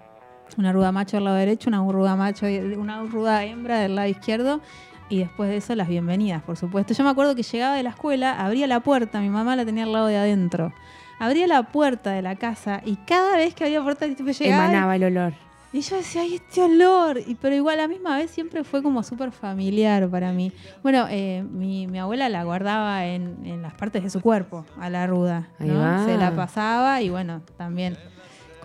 una 0.58 0.72
ruda 0.72 0.92
macho 0.92 1.18
del 1.18 1.26
lado 1.26 1.36
derecho, 1.38 1.70
una 1.70 1.80
ruda 1.92 2.16
macho, 2.16 2.46
una 2.78 3.04
ruda 3.04 3.44
hembra 3.44 3.80
del 3.80 3.96
lado 3.96 4.08
izquierdo. 4.08 4.62
Y 5.08 5.20
después 5.20 5.50
de 5.50 5.58
eso, 5.58 5.76
las 5.76 5.88
bienvenidas, 5.88 6.42
por 6.42 6.58
supuesto. 6.58 6.94
Yo 6.96 7.04
me 7.04 7.12
acuerdo 7.12 7.36
que 7.36 7.44
llegaba 7.44 7.76
de 7.76 7.84
la 7.84 7.92
escuela, 7.92 8.44
abría 8.44 8.66
la 8.66 8.80
puerta, 8.80 9.20
mi 9.22 9.30
mamá 9.30 9.56
la 9.56 9.64
tenía 9.66 9.84
al 9.84 9.92
lado 9.94 10.08
de 10.08 10.18
adentro. 10.18 10.74
Abría 11.20 11.46
la 11.48 11.64
puerta 11.64 12.12
de 12.12 12.22
la 12.24 12.36
casa 12.36 12.82
y 12.84 12.96
cada 12.96 13.38
vez 13.38 13.54
que 13.54 13.70
la 13.70 13.84
puerta, 13.84 14.06
tipo, 14.08 14.32
llegaba. 14.32 14.66
y- 14.66 14.70
Emanaba 14.70 14.96
el 14.96 15.04
olor. 15.04 15.34
y 15.72 15.82
yo 15.82 15.98
decía, 15.98 16.22
ay, 16.22 16.36
este 16.36 16.62
olor. 16.64 17.20
Y, 17.26 17.36
pero 17.36 17.54
igual 17.56 17.80
a 17.80 17.84
la 17.84 17.88
misma 17.88 18.18
vez 18.18 18.32
siempre 18.32 18.64
fue 18.64 18.82
como 18.82 19.04
súper 19.04 19.32
familiar 19.32 20.10
para 20.10 20.32
mí. 20.32 20.52
Bueno, 20.82 21.06
eh, 21.10 21.46
mi, 21.52 21.86
mi 21.86 22.00
abuela 22.00 22.28
la 22.30 22.44
guardaba 22.44 23.06
en, 23.06 23.46
en 23.46 23.62
las 23.62 23.74
partes 23.76 24.02
de 24.02 24.10
su 24.10 24.22
cuerpo, 24.22 24.66
a 24.80 24.90
la 24.90 25.06
ruda. 25.06 25.50
¿no? 25.60 26.06
Se 26.06 26.18
la 26.18 26.36
pasaba 26.36 27.02
y 27.04 27.10
bueno, 27.10 27.42
también 27.58 27.96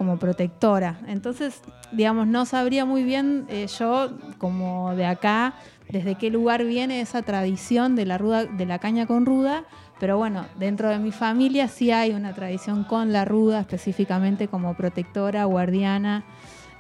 como 0.01 0.17
protectora. 0.17 0.99
Entonces, 1.07 1.61
digamos, 1.93 2.27
no 2.27 2.47
sabría 2.47 2.87
muy 2.87 3.05
bien 3.05 3.45
eh, 3.51 3.67
yo, 3.67 4.11
como 4.39 4.95
de 4.97 5.05
acá, 5.05 5.57
desde 5.91 6.15
qué 6.15 6.31
lugar 6.31 6.65
viene 6.65 7.03
esa 7.03 7.21
tradición 7.21 7.97
de 7.97 8.07
la 8.07 8.17
ruda, 8.17 8.47
de 8.47 8.65
la 8.65 8.79
caña 8.79 9.07
con 9.07 9.27
ruda. 9.27 9.65
Pero 9.99 10.17
bueno, 10.17 10.47
dentro 10.59 10.89
de 10.89 10.99
mi 10.99 11.13
familia 11.13 11.69
sí 11.69 11.91
hay 11.91 12.13
una 12.13 12.33
tradición 12.33 12.85
con 12.85 13.13
la 13.13 13.27
ruda, 13.27 13.61
específicamente 13.61 14.49
como 14.49 14.73
protectora, 14.73 15.45
guardiana, 15.45 16.25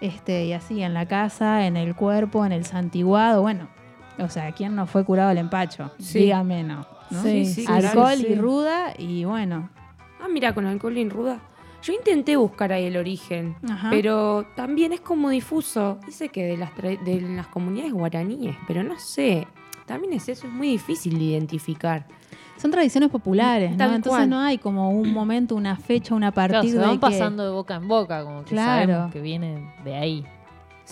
este, 0.00 0.46
y 0.46 0.54
así 0.54 0.82
en 0.82 0.94
la 0.94 1.04
casa, 1.04 1.66
en 1.66 1.76
el 1.76 1.94
cuerpo, 1.94 2.46
en 2.46 2.52
el 2.52 2.64
santiguado, 2.64 3.42
bueno. 3.42 3.68
O 4.18 4.30
sea, 4.30 4.50
¿quién 4.52 4.74
no 4.74 4.86
fue 4.86 5.04
curado 5.04 5.30
el 5.30 5.36
empacho? 5.36 5.92
Sí. 5.98 6.20
Dígame 6.20 6.62
no. 6.62 6.86
¿no? 7.10 7.22
Sí, 7.22 7.44
sí, 7.44 7.66
Alcohol 7.68 8.16
claro, 8.16 8.32
y 8.32 8.34
ruda 8.34 8.94
y 8.96 9.24
bueno. 9.26 9.68
Ah, 10.22 10.28
mira, 10.32 10.54
con 10.54 10.64
alcohol 10.64 10.96
y 10.96 11.06
ruda. 11.06 11.40
Yo 11.82 11.92
intenté 11.94 12.36
buscar 12.36 12.72
ahí 12.72 12.84
el 12.84 12.96
origen, 12.96 13.56
Ajá. 13.68 13.88
pero 13.90 14.46
también 14.54 14.92
es 14.92 15.00
como 15.00 15.30
difuso. 15.30 15.98
Dice 16.06 16.28
que 16.28 16.44
de 16.44 16.56
las, 16.56 16.72
tra- 16.74 16.98
de 17.02 17.20
las 17.22 17.46
comunidades 17.46 17.92
guaraníes, 17.92 18.56
pero 18.66 18.82
no 18.82 18.98
sé. 18.98 19.46
También 19.86 20.12
es 20.12 20.28
eso, 20.28 20.46
es 20.46 20.52
muy 20.52 20.68
difícil 20.68 21.18
de 21.18 21.24
identificar. 21.24 22.06
Son 22.58 22.70
tradiciones 22.70 23.08
populares, 23.10 23.72
Entonces 23.72 24.06
cual. 24.06 24.28
no 24.28 24.38
hay 24.38 24.58
como 24.58 24.90
un 24.90 25.12
momento, 25.14 25.54
una 25.56 25.76
fecha, 25.76 26.14
una 26.14 26.30
Claro, 26.30 26.52
partida 26.52 26.72
se 26.72 26.78
van 26.78 26.88
de 26.90 26.94
que- 26.96 27.00
pasando 27.00 27.44
de 27.44 27.50
boca 27.50 27.74
en 27.76 27.88
boca, 27.88 28.22
como 28.22 28.44
que 28.44 28.50
Claro. 28.50 28.92
sabemos 28.92 29.12
que 29.12 29.20
viene 29.22 29.72
de 29.82 29.94
ahí. 29.96 30.24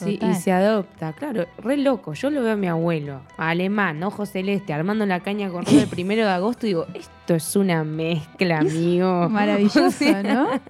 Sí, 0.04 0.14
Total. 0.18 0.30
y 0.30 0.34
se 0.34 0.52
adopta, 0.52 1.12
claro, 1.12 1.46
re 1.58 1.76
loco. 1.76 2.14
Yo 2.14 2.30
lo 2.30 2.42
veo 2.42 2.52
a 2.52 2.56
mi 2.56 2.68
abuelo, 2.68 3.20
alemán, 3.36 4.02
ojo 4.02 4.26
celeste, 4.26 4.72
armando 4.72 5.04
la 5.06 5.20
caña 5.20 5.50
con 5.50 5.66
el 5.66 5.86
primero 5.88 6.22
de 6.24 6.30
agosto 6.30 6.66
y 6.66 6.70
digo, 6.70 6.86
esto 6.94 7.34
es 7.34 7.56
una 7.56 7.84
mezcla, 7.84 8.58
amigo. 8.58 9.28
Maravilloso, 9.30 10.04
¿no? 10.22 10.48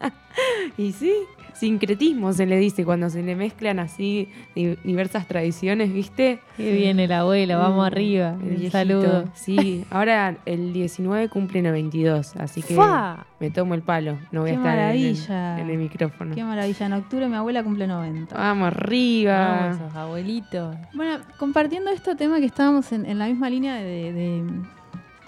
Y 0.76 0.92
sí, 0.92 1.12
sincretismo 1.58 2.32
se 2.32 2.46
le 2.46 2.56
dice 2.58 2.84
cuando 2.84 3.10
se 3.10 3.22
le 3.22 3.34
mezclan 3.36 3.78
así 3.78 4.28
di- 4.54 4.76
diversas 4.84 5.26
tradiciones, 5.26 5.92
¿viste? 5.92 6.40
Que 6.56 6.72
viene 6.72 7.04
el 7.04 7.12
abuelo, 7.12 7.58
vamos 7.58 7.78
Mm, 7.84 7.86
arriba. 7.92 8.36
el 8.42 8.70
saludo. 8.70 9.24
Sí, 9.34 9.84
ahora 9.90 10.36
el 10.46 10.72
19 10.72 11.28
cumple 11.28 11.62
92, 11.62 12.36
así 12.36 12.62
que 12.62 12.74
¡Fua! 12.74 13.26
me 13.40 13.50
tomo 13.50 13.74
el 13.74 13.82
palo. 13.82 14.18
No 14.32 14.42
voy 14.42 14.50
Qué 14.50 14.56
a 14.56 14.58
estar 14.60 14.74
en 14.74 14.78
el- 14.78 14.84
maravilla. 14.86 15.60
En, 15.60 15.70
el, 15.70 15.78
micrófono. 15.78 16.34
Qué 16.34 16.44
maravilla. 16.44 16.86
En 16.86 16.92
octubre 16.92 17.28
mi 17.28 17.34
abuela 17.34 17.62
cumple 17.62 17.86
90. 17.86 18.36
Vamos 18.36 18.66
arriba. 18.68 19.58
Vamos, 19.60 19.76
esos 19.76 19.94
abuelitos. 19.94 20.76
Bueno, 20.94 21.18
compartiendo 21.38 21.90
este 21.90 22.14
tema 22.14 22.38
que 22.40 22.46
estábamos 22.46 22.92
en, 22.92 23.04
en 23.06 23.18
la 23.18 23.26
misma 23.26 23.50
línea 23.50 23.74
de, 23.76 24.12
de- 24.12 24.44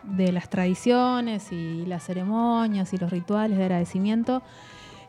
de 0.04 0.32
las 0.32 0.48
tradiciones 0.48 1.52
y 1.52 1.84
las 1.86 2.02
ceremonias 2.04 2.92
y 2.92 2.98
los 2.98 3.10
rituales 3.10 3.58
de 3.58 3.64
agradecimiento, 3.64 4.42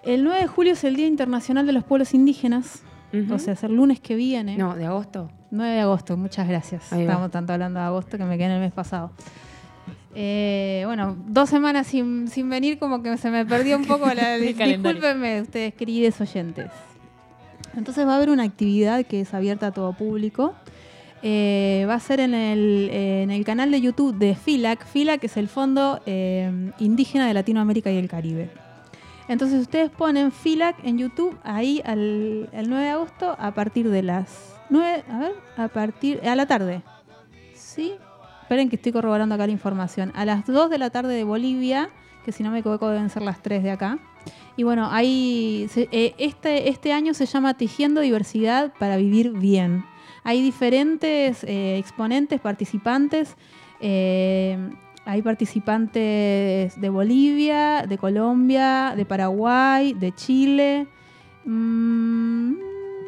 el 0.03 0.23
9 0.23 0.41
de 0.41 0.47
julio 0.47 0.73
es 0.73 0.83
el 0.83 0.95
Día 0.95 1.07
Internacional 1.07 1.65
de 1.65 1.73
los 1.73 1.83
Pueblos 1.83 2.13
Indígenas, 2.13 2.83
o 3.29 3.39
sea, 3.39 3.53
es 3.53 3.63
el 3.63 3.75
lunes 3.75 3.99
que 3.99 4.15
viene. 4.15 4.57
No, 4.57 4.75
de 4.75 4.85
agosto. 4.85 5.29
9 5.51 5.73
de 5.73 5.81
agosto, 5.81 6.15
muchas 6.15 6.47
gracias. 6.47 6.91
Estamos 6.93 7.29
tanto 7.29 7.53
hablando 7.53 7.79
de 7.79 7.85
agosto 7.85 8.17
que 8.17 8.23
me 8.23 8.37
quedé 8.37 8.45
en 8.47 8.51
el 8.53 8.59
mes 8.61 8.71
pasado. 8.71 9.11
Eh, 10.13 10.83
bueno, 10.85 11.17
dos 11.27 11.49
semanas 11.49 11.87
sin, 11.87 12.27
sin 12.27 12.49
venir, 12.49 12.79
como 12.79 13.01
que 13.01 13.17
se 13.17 13.29
me 13.29 13.45
perdió 13.45 13.77
un 13.77 13.85
poco 13.85 14.13
la. 14.13 14.37
Discúlpenme, 14.37 15.41
ustedes, 15.41 15.73
queridos 15.73 16.19
oyentes. 16.21 16.67
Entonces 17.75 18.05
va 18.05 18.13
a 18.13 18.15
haber 18.17 18.29
una 18.29 18.43
actividad 18.43 19.05
que 19.05 19.21
es 19.21 19.33
abierta 19.33 19.67
a 19.67 19.71
todo 19.71 19.93
público. 19.93 20.53
Eh, 21.23 21.85
va 21.87 21.95
a 21.95 21.99
ser 21.99 22.19
en 22.19 22.33
el, 22.33 22.89
en 22.91 23.31
el 23.31 23.45
canal 23.45 23.71
de 23.71 23.79
YouTube 23.79 24.17
de 24.17 24.35
FILAC. 24.35 24.85
FILAC 24.85 25.23
es 25.23 25.37
el 25.37 25.47
Fondo 25.47 26.01
eh, 26.05 26.71
Indígena 26.79 27.27
de 27.27 27.33
Latinoamérica 27.33 27.91
y 27.91 27.97
el 27.97 28.09
Caribe. 28.09 28.49
Entonces 29.31 29.61
ustedes 29.61 29.89
ponen 29.89 30.33
FILAC 30.33 30.83
en 30.83 30.97
YouTube 30.97 31.37
ahí 31.43 31.81
el 31.85 32.49
9 32.51 32.83
de 32.83 32.89
agosto 32.89 33.33
a 33.39 33.53
partir 33.53 33.89
de 33.89 34.03
las 34.03 34.59
9, 34.69 35.05
a 35.09 35.19
ver, 35.19 35.35
a 35.55 35.69
partir, 35.69 36.19
a 36.27 36.35
la 36.35 36.45
tarde. 36.47 36.81
¿Sí? 37.55 37.93
Esperen 38.41 38.67
que 38.67 38.75
estoy 38.75 38.91
corroborando 38.91 39.33
acá 39.33 39.45
la 39.45 39.53
información. 39.53 40.11
A 40.15 40.25
las 40.25 40.45
2 40.45 40.69
de 40.69 40.77
la 40.77 40.89
tarde 40.89 41.15
de 41.15 41.23
Bolivia, 41.23 41.91
que 42.25 42.33
si 42.33 42.43
no 42.43 42.51
me 42.51 42.59
equivoco 42.59 42.89
deben 42.89 43.09
ser 43.09 43.21
las 43.21 43.41
3 43.41 43.63
de 43.63 43.71
acá. 43.71 43.99
Y 44.57 44.63
bueno, 44.63 44.89
ahí 44.91 45.69
eh, 45.77 46.13
este, 46.17 46.67
este 46.67 46.91
año 46.91 47.13
se 47.13 47.25
llama 47.25 47.53
Tejiendo 47.53 48.01
Diversidad 48.01 48.73
para 48.79 48.97
Vivir 48.97 49.31
Bien. 49.31 49.85
Hay 50.25 50.41
diferentes 50.41 51.45
eh, 51.45 51.77
exponentes, 51.77 52.41
participantes. 52.41 53.37
eh, 53.79 54.57
hay 55.05 55.21
participantes 55.21 56.79
de 56.79 56.89
Bolivia, 56.89 57.85
de 57.87 57.97
Colombia, 57.97 58.93
de 58.95 59.05
Paraguay, 59.05 59.93
de 59.93 60.13
Chile. 60.13 60.87
Mm, 61.45 62.53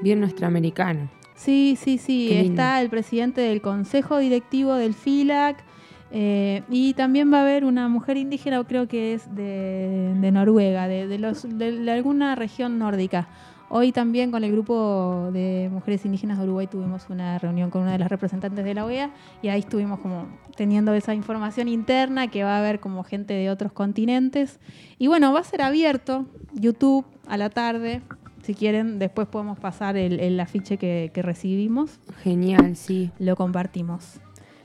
Bien 0.01 0.19
nuestro 0.19 0.47
americano. 0.47 1.09
Sí, 1.35 1.77
sí, 1.79 1.97
sí. 1.97 2.27
Qué 2.29 2.35
lindo. 2.43 2.53
Está 2.61 2.81
el 2.81 2.89
presidente 2.89 3.41
del 3.41 3.61
consejo 3.61 4.17
directivo 4.17 4.75
del 4.75 4.93
FILAC. 4.93 5.63
eh, 6.11 6.61
y 6.69 6.93
también 6.93 7.31
va 7.33 7.39
a 7.39 7.41
haber 7.41 7.65
una 7.65 7.87
mujer 7.89 8.17
indígena, 8.17 8.63
creo 8.65 8.87
que 8.87 9.13
es 9.15 9.33
de, 9.35 10.13
de 10.19 10.31
Noruega, 10.31 10.87
de, 10.87 11.07
de 11.07 11.17
los, 11.17 11.45
de 11.57 11.91
alguna 11.91 12.35
región 12.35 12.77
nórdica. 12.77 13.27
Hoy 13.75 13.91
también 13.91 14.29
con 14.29 14.43
el 14.43 14.51
grupo 14.51 15.31
de 15.33 15.67
mujeres 15.71 16.05
indígenas 16.05 16.37
de 16.37 16.43
Uruguay 16.43 16.67
tuvimos 16.67 17.09
una 17.09 17.39
reunión 17.39 17.71
con 17.71 17.81
una 17.81 17.93
de 17.93 17.97
las 17.97 18.07
representantes 18.07 18.63
de 18.63 18.75
la 18.75 18.85
OEA 18.85 19.09
y 19.41 19.47
ahí 19.47 19.61
estuvimos 19.61 19.99
como 19.99 20.27
teniendo 20.55 20.93
esa 20.93 21.15
información 21.15 21.67
interna 21.67 22.29
que 22.29 22.43
va 22.43 22.57
a 22.57 22.59
haber 22.59 22.79
como 22.79 23.03
gente 23.03 23.33
de 23.33 23.49
otros 23.49 23.71
continentes. 23.71 24.59
Y 24.99 25.07
bueno, 25.07 25.33
va 25.33 25.39
a 25.39 25.43
ser 25.43 25.63
abierto 25.63 26.27
YouTube 26.53 27.03
a 27.25 27.35
la 27.35 27.49
tarde. 27.49 28.03
Si 28.43 28.53
quieren, 28.53 28.99
después 28.99 29.27
podemos 29.27 29.57
pasar 29.57 29.97
el, 29.97 30.19
el 30.19 30.39
afiche 30.39 30.77
que, 30.77 31.09
que 31.11 31.23
recibimos. 31.23 31.99
Genial, 32.21 32.75
sí. 32.75 33.09
Lo 33.17 33.35
compartimos. 33.35 34.19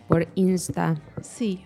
Por 0.07 0.29
Insta. 0.35 1.01
Sí. 1.23 1.65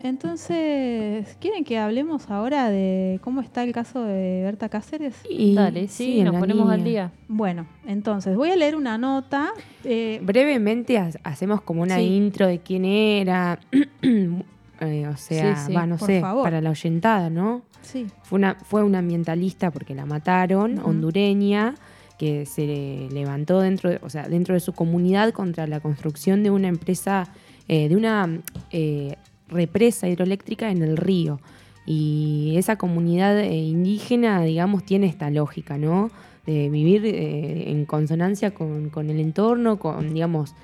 Entonces, 0.00 1.36
¿quieren 1.40 1.64
que 1.64 1.78
hablemos 1.78 2.30
ahora 2.30 2.70
de 2.70 3.18
cómo 3.22 3.40
está 3.40 3.64
el 3.64 3.72
caso 3.72 4.02
de 4.04 4.42
Berta 4.44 4.68
Cáceres? 4.68 5.14
Y- 5.28 5.54
Dale, 5.54 5.88
sí, 5.88 6.20
en 6.20 6.26
nos 6.26 6.36
ponemos 6.36 6.70
al 6.70 6.84
día. 6.84 7.12
Bueno, 7.26 7.66
entonces 7.86 8.36
voy 8.36 8.50
a 8.50 8.56
leer 8.56 8.76
una 8.76 8.96
nota. 8.98 9.50
eh, 9.84 10.20
Brevemente 10.22 10.98
ha- 10.98 11.10
hacemos 11.24 11.62
como 11.62 11.82
una 11.82 11.96
Sí. 11.96 12.02
intro 12.04 12.46
de 12.46 12.58
quién 12.60 12.84
era. 12.84 13.58
Eh, 14.80 15.08
o 15.08 15.16
sea, 15.16 15.56
Sí, 15.56 15.62
sí, 15.66 15.72
va, 15.74 15.86
no 15.86 15.96
por 15.96 16.06
sé, 16.06 16.20
favor. 16.20 16.44
para 16.44 16.60
la 16.60 16.70
oyentada, 16.70 17.30
¿no? 17.30 17.62
sí. 17.82 18.06
Fue 18.22 18.38
una, 18.38 18.54
fue 18.62 18.84
una 18.84 19.00
ambientalista 19.00 19.72
porque 19.72 19.92
la 19.92 20.06
mataron, 20.06 20.78
hondureña, 20.78 21.74
que 22.16 22.46
se 22.46 23.08
levantó 23.10 23.58
dentro 23.58 23.90
de, 23.90 23.98
o 24.00 24.08
sea, 24.08 24.28
dentro 24.28 24.54
de 24.54 24.60
su 24.60 24.72
comunidad 24.74 25.32
contra 25.32 25.66
la 25.66 25.80
construcción 25.80 26.44
de 26.44 26.50
una 26.52 26.68
empresa, 26.68 27.26
eh, 27.66 27.88
de 27.88 27.96
una 27.96 28.40
eh, 28.70 29.16
represa 29.48 30.08
hidroeléctrica 30.08 30.70
en 30.70 30.82
el 30.82 30.96
río. 30.96 31.40
Y 31.86 32.54
esa 32.56 32.76
comunidad 32.76 33.38
eh, 33.40 33.56
indígena, 33.56 34.42
digamos, 34.42 34.84
tiene 34.84 35.06
esta 35.06 35.30
lógica, 35.30 35.78
¿no? 35.78 36.10
De 36.46 36.68
vivir 36.68 37.04
eh, 37.06 37.70
en 37.70 37.84
consonancia 37.86 38.52
con, 38.52 38.90
con 38.90 39.08
el 39.10 39.20
entorno, 39.20 39.78
con, 39.78 40.12
digamos, 40.12 40.54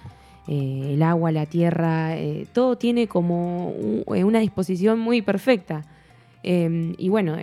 eh, 0.49 0.91
el 0.95 1.03
agua, 1.03 1.33
la 1.33 1.47
tierra, 1.47 2.17
eh, 2.19 2.47
todo 2.53 2.77
tiene 2.77 3.07
como 3.09 3.71
una 4.07 4.41
disposición 4.41 4.99
muy 4.99 5.23
perfecta. 5.23 5.83
Eh, 6.43 6.95
y 6.99 7.09
bueno, 7.09 7.39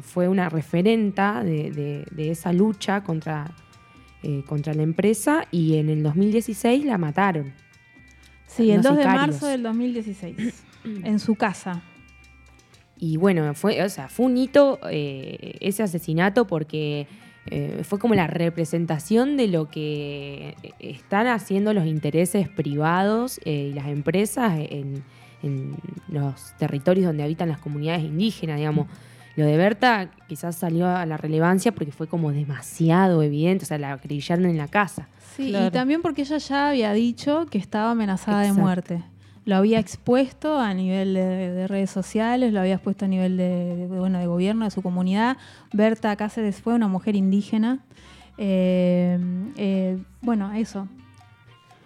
fue 0.00 0.28
una 0.28 0.48
referenta 0.48 1.44
de, 1.44 1.70
de- 1.70 2.06
de 2.10 2.30
esa 2.30 2.54
lucha 2.54 3.02
contra, 3.04 3.50
contra 4.46 4.72
la 4.72 4.82
empresa 4.82 5.46
y 5.50 5.76
en 5.76 5.90
el 5.90 6.02
2016 6.02 6.86
la 6.86 6.96
mataron. 6.96 7.52
Sí, 8.46 8.70
el 8.70 8.78
unos 8.80 8.92
2 8.92 8.96
de 8.98 9.04
marzo 9.04 9.46
del 9.46 9.62
2016, 9.62 10.64
en 11.04 11.18
su 11.18 11.34
casa. 11.34 11.82
Y 12.98 13.16
bueno, 13.18 13.52
fue, 13.54 13.82
o 13.82 13.88
sea, 13.88 14.08
fue 14.08 14.26
un 14.26 14.36
hito 14.38 14.78
eh, 14.90 15.56
ese 15.60 15.82
asesinato 15.82 16.46
porque 16.46 17.06
eh, 17.46 17.82
fue 17.84 17.98
como 17.98 18.14
la 18.14 18.26
representación 18.26 19.36
de 19.36 19.48
lo 19.48 19.68
que 19.68 20.56
están 20.78 21.26
haciendo 21.26 21.74
los 21.74 21.86
intereses 21.86 22.48
privados 22.48 23.38
eh, 23.44 23.68
y 23.70 23.72
las 23.74 23.88
empresas 23.88 24.58
en, 24.58 25.02
en 25.42 25.76
los 26.08 26.56
territorios 26.58 27.06
donde 27.06 27.22
habitan 27.22 27.48
las 27.48 27.58
comunidades 27.58 28.02
indígenas, 28.02 28.56
digamos. 28.56 28.86
Lo 29.36 29.44
de 29.44 29.58
Berta 29.58 30.10
quizás 30.26 30.56
salió 30.56 30.88
a 30.88 31.04
la 31.04 31.18
relevancia 31.18 31.70
porque 31.72 31.92
fue 31.92 32.06
como 32.06 32.32
demasiado 32.32 33.22
evidente, 33.22 33.64
o 33.64 33.68
sea, 33.68 33.76
la 33.76 33.92
acribillaron 33.92 34.46
en 34.46 34.56
la 34.56 34.68
casa. 34.68 35.08
Sí, 35.36 35.50
Claro. 35.50 35.66
y 35.66 35.70
también 35.70 36.00
porque 36.00 36.22
ella 36.22 36.38
ya 36.38 36.70
había 36.70 36.94
dicho 36.94 37.44
que 37.50 37.58
estaba 37.58 37.90
amenazada 37.90 38.40
Exacto. 38.40 38.56
de 38.56 38.62
muerte. 38.62 39.04
Lo 39.46 39.56
había 39.56 39.78
expuesto 39.78 40.58
a 40.58 40.74
nivel 40.74 41.14
de, 41.14 41.52
de 41.52 41.66
redes 41.68 41.88
sociales, 41.88 42.52
lo 42.52 42.60
había 42.60 42.74
expuesto 42.74 43.04
a 43.04 43.08
nivel 43.08 43.36
de, 43.36 43.76
de, 43.76 43.86
bueno, 43.86 44.18
de 44.18 44.26
gobierno 44.26 44.64
de 44.64 44.72
su 44.72 44.82
comunidad. 44.82 45.38
Berta 45.72 46.14
Cáceres 46.16 46.60
fue 46.60 46.74
una 46.74 46.88
mujer 46.88 47.14
indígena. 47.16 47.78
Eh, 48.38 49.18
eh, 49.56 49.98
bueno, 50.20 50.52
eso. 50.52 50.88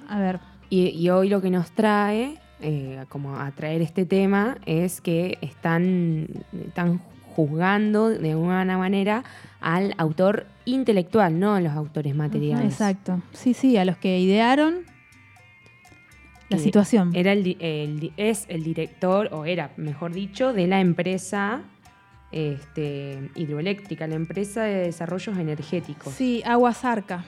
A 0.08 0.18
ver. 0.18 0.40
Y, 0.70 0.88
y 0.88 1.10
hoy 1.10 1.28
lo 1.28 1.42
que 1.42 1.50
nos 1.50 1.70
trae, 1.72 2.38
eh, 2.62 3.04
como 3.10 3.36
a 3.36 3.50
traer 3.50 3.82
este 3.82 4.06
tema, 4.06 4.56
es 4.64 5.02
que 5.02 5.36
están, 5.42 6.28
están 6.66 7.00
juzgando 7.36 8.08
de 8.08 8.30
alguna 8.30 8.78
manera 8.78 9.22
al 9.60 9.94
autor 9.98 10.46
intelectual, 10.64 11.38
no 11.38 11.54
a 11.54 11.60
los 11.60 11.74
autores 11.74 12.14
materiales. 12.14 12.72
Exacto. 12.72 13.20
Sí, 13.32 13.52
sí, 13.52 13.76
a 13.76 13.84
los 13.84 13.98
que 13.98 14.18
idearon 14.18 14.88
la 16.50 16.58
situación. 16.58 17.10
Era 17.14 17.32
el, 17.32 18.12
es 18.16 18.44
el 18.48 18.62
director, 18.62 19.28
o 19.32 19.44
era, 19.44 19.70
mejor 19.76 20.12
dicho, 20.12 20.52
de 20.52 20.66
la 20.66 20.80
empresa 20.80 21.62
este, 22.32 23.30
hidroeléctrica, 23.34 24.06
la 24.06 24.16
empresa 24.16 24.62
de 24.64 24.74
desarrollos 24.86 25.36
energéticos. 25.38 26.12
Sí, 26.12 26.42
Aguasarca. 26.44 27.24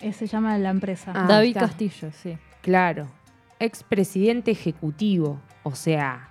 eh, 0.00 0.12
se 0.12 0.26
llama 0.26 0.58
la 0.58 0.70
empresa. 0.70 1.12
Ah, 1.14 1.26
David 1.28 1.48
está. 1.48 1.60
Castillo, 1.60 2.10
sí. 2.12 2.36
Claro. 2.62 3.06
Expresidente 3.58 4.50
ejecutivo. 4.50 5.40
O 5.62 5.74
sea, 5.74 6.30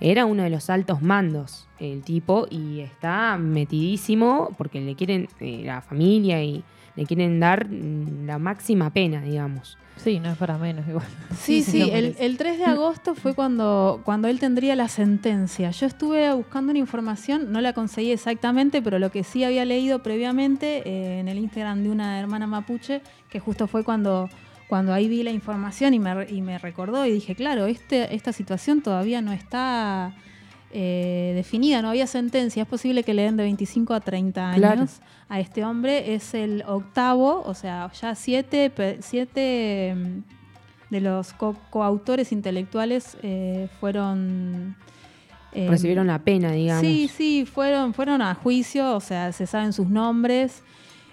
era 0.00 0.26
uno 0.26 0.42
de 0.42 0.50
los 0.50 0.70
altos 0.70 1.02
mandos 1.02 1.68
el 1.78 2.02
tipo 2.02 2.46
y 2.50 2.80
está 2.80 3.38
metidísimo 3.38 4.54
porque 4.58 4.80
le 4.80 4.94
quieren, 4.94 5.28
eh, 5.40 5.62
la 5.64 5.80
familia 5.80 6.42
y 6.42 6.62
le 6.96 7.06
quieren 7.06 7.40
dar 7.40 7.68
mm, 7.68 8.26
la 8.26 8.38
máxima 8.38 8.90
pena, 8.90 9.22
digamos. 9.22 9.78
Sí, 9.96 10.18
no 10.18 10.30
es 10.30 10.38
para 10.38 10.56
menos 10.56 10.86
igual. 10.88 11.06
Sí, 11.36 11.62
sí, 11.62 11.82
el 11.82 12.36
3 12.36 12.58
de 12.58 12.64
agosto 12.64 13.14
fue 13.14 13.34
cuando, 13.34 14.00
cuando 14.04 14.28
él 14.28 14.40
tendría 14.40 14.74
la 14.74 14.88
sentencia. 14.88 15.70
Yo 15.70 15.86
estuve 15.86 16.32
buscando 16.32 16.70
una 16.70 16.78
información, 16.78 17.52
no 17.52 17.60
la 17.60 17.72
conseguí 17.74 18.10
exactamente, 18.10 18.80
pero 18.82 18.98
lo 18.98 19.10
que 19.10 19.24
sí 19.24 19.44
había 19.44 19.64
leído 19.64 20.02
previamente 20.02 20.82
eh, 20.88 21.20
en 21.20 21.28
el 21.28 21.38
Instagram 21.38 21.82
de 21.82 21.90
una 21.90 22.18
hermana 22.18 22.46
mapuche, 22.46 23.02
que 23.28 23.40
justo 23.40 23.66
fue 23.66 23.84
cuando, 23.84 24.28
cuando 24.70 24.94
ahí 24.94 25.06
vi 25.08 25.22
la 25.22 25.30
información 25.32 25.92
y 25.92 25.98
me, 25.98 26.26
y 26.30 26.40
me 26.40 26.56
recordó 26.58 27.04
y 27.04 27.10
dije, 27.12 27.34
claro, 27.34 27.66
este, 27.66 28.14
esta 28.14 28.32
situación 28.32 28.80
todavía 28.80 29.20
no 29.20 29.32
está 29.32 30.14
eh, 30.72 31.32
definida, 31.34 31.82
no 31.82 31.88
había 31.90 32.06
sentencia. 32.06 32.62
Es 32.62 32.68
posible 32.68 33.02
que 33.02 33.12
le 33.12 33.22
den 33.22 33.36
de 33.36 33.42
25 33.42 33.92
a 33.92 34.00
30 34.00 34.50
años 34.52 34.60
Claro. 34.60 34.86
a 35.28 35.40
este 35.40 35.64
hombre. 35.64 36.14
Es 36.14 36.32
el 36.32 36.62
octavo, 36.66 37.42
o 37.44 37.52
sea, 37.54 37.90
ya 38.00 38.14
siete, 38.14 38.70
siete 39.00 39.94
mm, 39.96 40.92
de 40.94 41.00
los 41.00 41.32
co- 41.34 41.56
coautores 41.70 42.30
intelectuales 42.32 43.16
eh, 43.22 43.68
fueron... 43.80 44.76
eh, 45.52 45.66
Recibieron 45.68 46.06
la 46.06 46.20
pena, 46.20 46.52
digamos. 46.52 46.82
Sí, 46.86 47.08
sí, 47.08 47.44
fueron, 47.44 47.92
fueron 47.92 48.22
a 48.22 48.34
juicio, 48.36 48.94
o 48.94 49.00
sea, 49.00 49.32
se 49.32 49.46
saben 49.46 49.72
sus 49.72 49.88
nombres. 49.88 50.62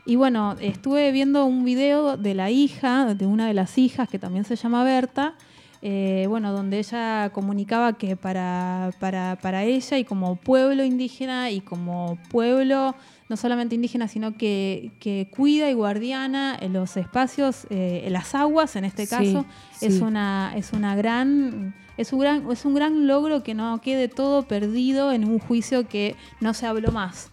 Y 0.07 0.15
bueno, 0.15 0.55
estuve 0.61 1.11
viendo 1.11 1.43
un 1.45 1.65
video 1.65 2.15
de 2.15 2.33
la 2.33 2.49
hija, 2.49 3.13
de 3.13 3.25
una 3.27 3.45
de 3.45 3.53
las 3.53 3.77
hijas, 3.77 4.07
que 4.07 4.17
también 4.17 4.45
se 4.45 4.55
llama 4.55 4.85
Berta, 4.85 5.35
eh, 5.81 6.27
bueno, 6.29 6.53
donde 6.53 6.79
ella 6.79 7.29
comunicaba 7.33 7.97
que 7.97 8.15
para, 8.15 8.91
para, 9.01 9.37
para 9.41 9.65
ella 9.65 9.97
y 9.97 10.05
como 10.05 10.37
pueblo 10.37 10.85
indígena 10.85 11.51
y 11.51 11.59
como 11.59 12.17
pueblo, 12.31 12.95
no 13.27 13.35
solamente 13.35 13.75
indígena, 13.75 14.07
sino 14.07 14.37
que, 14.37 14.91
que 15.01 15.27
cuida 15.29 15.69
y 15.69 15.73
guardiana 15.73 16.57
en 16.57 16.71
los 16.71 16.95
espacios, 16.95 17.67
eh, 17.69 18.07
las 18.09 18.33
aguas 18.33 18.77
en 18.77 18.85
este 18.85 19.05
Sí, 19.07 19.09
caso, 19.09 19.45
es 19.81 19.95
sí. 19.95 20.01
una, 20.01 20.53
es 20.55 20.71
una 20.71 20.95
gran, 20.95 21.75
es 21.97 22.13
un 22.13 22.19
gran, 22.19 22.49
es 22.49 22.63
un 22.63 22.73
gran 22.73 23.07
logro 23.07 23.43
que 23.43 23.53
no 23.53 23.81
quede 23.81 24.07
todo 24.07 24.43
perdido 24.47 25.11
en 25.11 25.25
un 25.25 25.37
juicio 25.37 25.85
que 25.89 26.15
no 26.39 26.53
se 26.53 26.65
habló 26.65 26.93
más. 26.93 27.29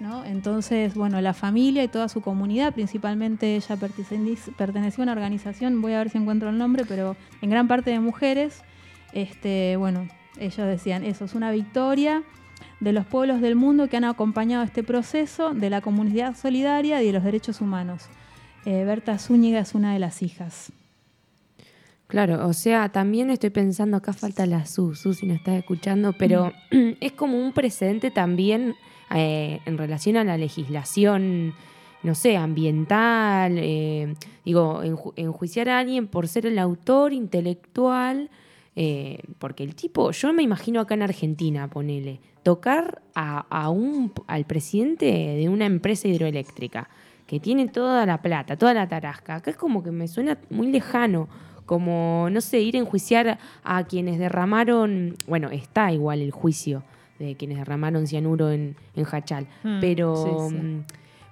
¿No? 0.00 0.24
Entonces, 0.24 0.94
bueno, 0.94 1.20
la 1.20 1.34
familia 1.34 1.82
y 1.84 1.88
toda 1.88 2.08
su 2.08 2.20
comunidad, 2.20 2.72
principalmente 2.74 3.56
ella 3.56 3.76
pertenec- 3.76 4.54
pertenecía 4.56 5.02
a 5.02 5.04
una 5.04 5.12
organización, 5.12 5.80
voy 5.80 5.92
a 5.92 5.98
ver 5.98 6.10
si 6.10 6.18
encuentro 6.18 6.50
el 6.50 6.58
nombre, 6.58 6.84
pero 6.86 7.16
en 7.42 7.50
gran 7.50 7.68
parte 7.68 7.90
de 7.90 8.00
mujeres, 8.00 8.62
este, 9.12 9.76
bueno, 9.76 10.08
ellos 10.38 10.66
decían, 10.66 11.04
eso 11.04 11.24
es 11.24 11.34
una 11.34 11.50
victoria 11.50 12.22
de 12.80 12.92
los 12.92 13.06
pueblos 13.06 13.40
del 13.40 13.56
mundo 13.56 13.88
que 13.88 13.96
han 13.96 14.04
acompañado 14.04 14.62
este 14.64 14.82
proceso, 14.82 15.52
de 15.52 15.70
la 15.70 15.80
comunidad 15.80 16.36
solidaria 16.36 17.02
y 17.02 17.06
de 17.06 17.12
los 17.12 17.24
derechos 17.24 17.60
humanos. 17.60 18.04
Eh, 18.64 18.84
Berta 18.84 19.18
Zúñiga 19.18 19.60
es 19.60 19.74
una 19.74 19.92
de 19.92 19.98
las 19.98 20.22
hijas. 20.22 20.72
Claro, 22.06 22.46
o 22.46 22.52
sea, 22.52 22.88
también 22.88 23.30
estoy 23.30 23.50
pensando, 23.50 23.96
acá 23.96 24.12
falta 24.12 24.46
la 24.46 24.64
Su, 24.64 24.94
Su 24.94 25.12
si 25.12 25.26
no 25.26 25.34
estás 25.34 25.56
escuchando, 25.56 26.14
pero 26.14 26.52
es 26.70 27.12
como 27.12 27.38
un 27.38 27.52
precedente 27.52 28.10
también 28.10 28.74
eh, 29.14 29.60
en 29.66 29.78
relación 29.78 30.16
a 30.16 30.24
la 30.24 30.36
legislación, 30.36 31.54
no 32.02 32.14
sé, 32.14 32.36
ambiental, 32.36 33.56
eh, 33.58 34.14
digo, 34.44 34.82
enju- 34.84 35.12
enjuiciar 35.16 35.68
a 35.68 35.78
alguien 35.78 36.06
por 36.06 36.28
ser 36.28 36.46
el 36.46 36.58
autor 36.58 37.12
intelectual, 37.12 38.30
eh, 38.76 39.20
porque 39.38 39.64
el 39.64 39.74
tipo, 39.74 40.10
yo 40.12 40.32
me 40.32 40.42
imagino 40.42 40.80
acá 40.80 40.94
en 40.94 41.02
Argentina, 41.02 41.68
ponele, 41.68 42.20
tocar 42.44 43.02
a, 43.14 43.68
un, 43.70 44.12
al 44.26 44.44
presidente 44.46 45.06
de 45.06 45.48
una 45.48 45.66
empresa 45.66 46.06
hidroeléctrica 46.08 46.88
que 47.26 47.40
tiene 47.40 47.66
toda 47.68 48.06
la 48.06 48.22
plata, 48.22 48.56
toda 48.56 48.72
la 48.74 48.88
tarasca, 48.88 49.34
acá 49.36 49.50
es 49.50 49.56
como 49.56 49.82
que 49.82 49.90
me 49.90 50.06
suena 50.08 50.38
muy 50.48 50.68
lejano 50.70 51.28
como, 51.66 52.28
no 52.30 52.40
sé, 52.40 52.60
ir 52.60 52.76
a 52.76 52.78
enjuiciar 52.78 53.38
a 53.64 53.84
quienes 53.84 54.18
derramaron, 54.18 55.16
bueno, 55.26 55.50
está 55.50 55.92
igual 55.92 56.22
el 56.22 56.30
juicio 56.30 56.82
de 57.18 57.34
quienes 57.36 57.58
derramaron 57.58 58.06
cianuro 58.06 58.50
en, 58.50 58.76
en 58.94 59.06
Hachal, 59.10 59.46
Mm, 59.64 59.80
pero 59.80 60.14
sí, 60.48 60.56
sí. 60.56 60.62
mm, 60.62 60.84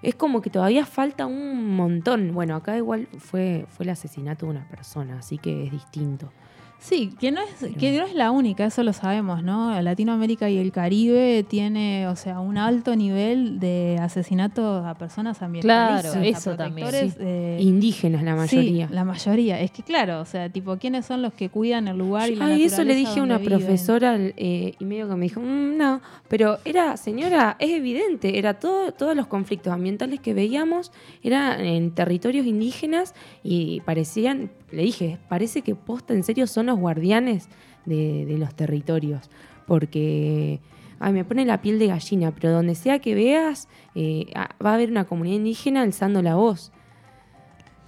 es 0.03 0.15
como 0.15 0.41
que 0.43 0.51
todavía 0.51 0.85
falta 0.87 1.27
un 1.27 1.75
montón. 1.77 2.33
Bueno, 2.35 2.55
acá 2.57 2.77
igual 2.77 3.09
fue, 3.19 3.67
fue 3.71 3.85
el 3.85 3.91
asesinato 3.91 4.47
de 4.47 4.53
una 4.53 4.69
persona, 4.69 5.19
así 5.19 5.39
que 5.39 5.65
es 5.67 5.73
distinto. 5.73 6.31
Sí, 6.79 7.11
que 7.19 7.33
no, 7.33 7.41
es, 7.41 7.75
que 7.79 7.99
no 7.99 8.05
es 8.07 8.15
la 8.15 8.31
única, 8.31 8.65
eso 8.67 8.85
lo 8.85 8.93
sabemos, 8.93 9.43
¿no? 9.43 9.81
Latinoamérica 9.83 10.49
y 10.51 10.59
el 10.59 10.71
Caribe 10.71 11.43
tiene, 11.49 12.07
o 12.07 12.15
sea, 12.15 12.39
un 12.39 12.59
alto 12.59 12.95
nivel 12.95 13.59
de 13.59 13.99
asesinatos 14.01 14.87
a 14.87 14.95
personas 14.95 15.43
ambientalistas. 15.43 16.13
Claro, 16.13 16.25
eso 16.25 16.55
también, 16.55 16.89
sí. 16.93 17.13
eh, 17.19 17.59
Indígenas 17.61 18.23
la 18.23 18.37
mayoría. 18.37 18.87
Sí, 18.87 18.95
la 18.95 19.05
mayoría. 19.05 19.61
Es 19.61 19.73
que 19.73 19.83
claro, 19.83 20.21
o 20.21 20.25
sea, 20.25 20.49
tipo, 20.49 20.77
¿quiénes 20.77 21.07
son 21.07 21.23
los 21.23 21.33
que 21.33 21.49
cuidan 21.49 21.89
el 21.89 21.99
lugar 21.99 22.31
y 22.31 22.37
la 22.37 22.47
Ay, 22.47 22.65
eso 22.65 22.85
le 22.85 22.95
dije 22.95 23.19
a 23.19 23.23
una 23.25 23.39
viven? 23.39 23.59
profesora 23.59 24.17
eh, 24.19 24.75
y 24.79 24.85
medio 24.85 25.09
que 25.09 25.17
me 25.17 25.25
dijo, 25.25 25.41
"Mm, 25.41 25.77
no, 25.79 26.01
pero 26.29 26.59
era, 26.65 26.97
señora, 26.97 27.57
es 27.59 27.71
evidente, 27.71 28.39
era 28.39 28.55
todo, 28.61 28.93
todos 28.93 29.17
los 29.17 29.27
conflictos 29.27 29.73
ambientales 29.73 30.21
que 30.21 30.35
veíamos 30.35 30.93
eran 31.25 31.65
en 31.65 31.91
territorios 31.93 32.47
indígenas 32.47 33.13
y 33.43 33.81
parecían, 33.81 34.51
le 34.71 34.83
dije, 34.83 35.19
parece 35.29 35.63
que 35.63 35.75
posta 35.75 36.15
en 36.15 36.25
serio 36.25 36.47
son 36.47 36.67
los 36.67 36.79
guardianes 36.79 37.49
de, 37.85 38.27
de 38.27 38.39
los 38.39 38.55
territorios, 38.55 39.31
porque, 39.67 40.61
ay, 40.99 41.13
me 41.13 41.25
pone 41.25 41.45
la 41.45 41.61
piel 41.61 41.79
de 41.79 41.89
gallina, 41.89 42.33
pero 42.33 42.53
donde 42.53 42.75
sea 42.75 42.99
que 42.99 43.15
veas, 43.15 43.69
eh, 43.95 44.27
ah, 44.35 44.51
va 44.65 44.71
a 44.71 44.75
haber 44.75 44.91
una 44.91 45.05
comunidad 45.05 45.37
indígena 45.37 45.83
alzando 45.83 46.23
la 46.23 46.35
voz. 46.35 46.73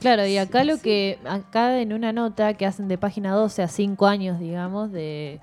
Claro, 0.01 0.25
y 0.27 0.39
acá 0.39 0.63
lo 0.63 0.79
que, 0.79 1.19
acá 1.25 1.81
en 1.81 1.93
una 1.93 2.13
nota 2.13 2.55
que 2.55 2.67
hacen 2.67 2.87
de 2.87 2.99
página 2.99 3.33
12 3.33 3.63
a 3.63 3.69
5 3.69 4.07
años, 4.07 4.39
digamos, 4.39 4.93
de, 4.93 5.41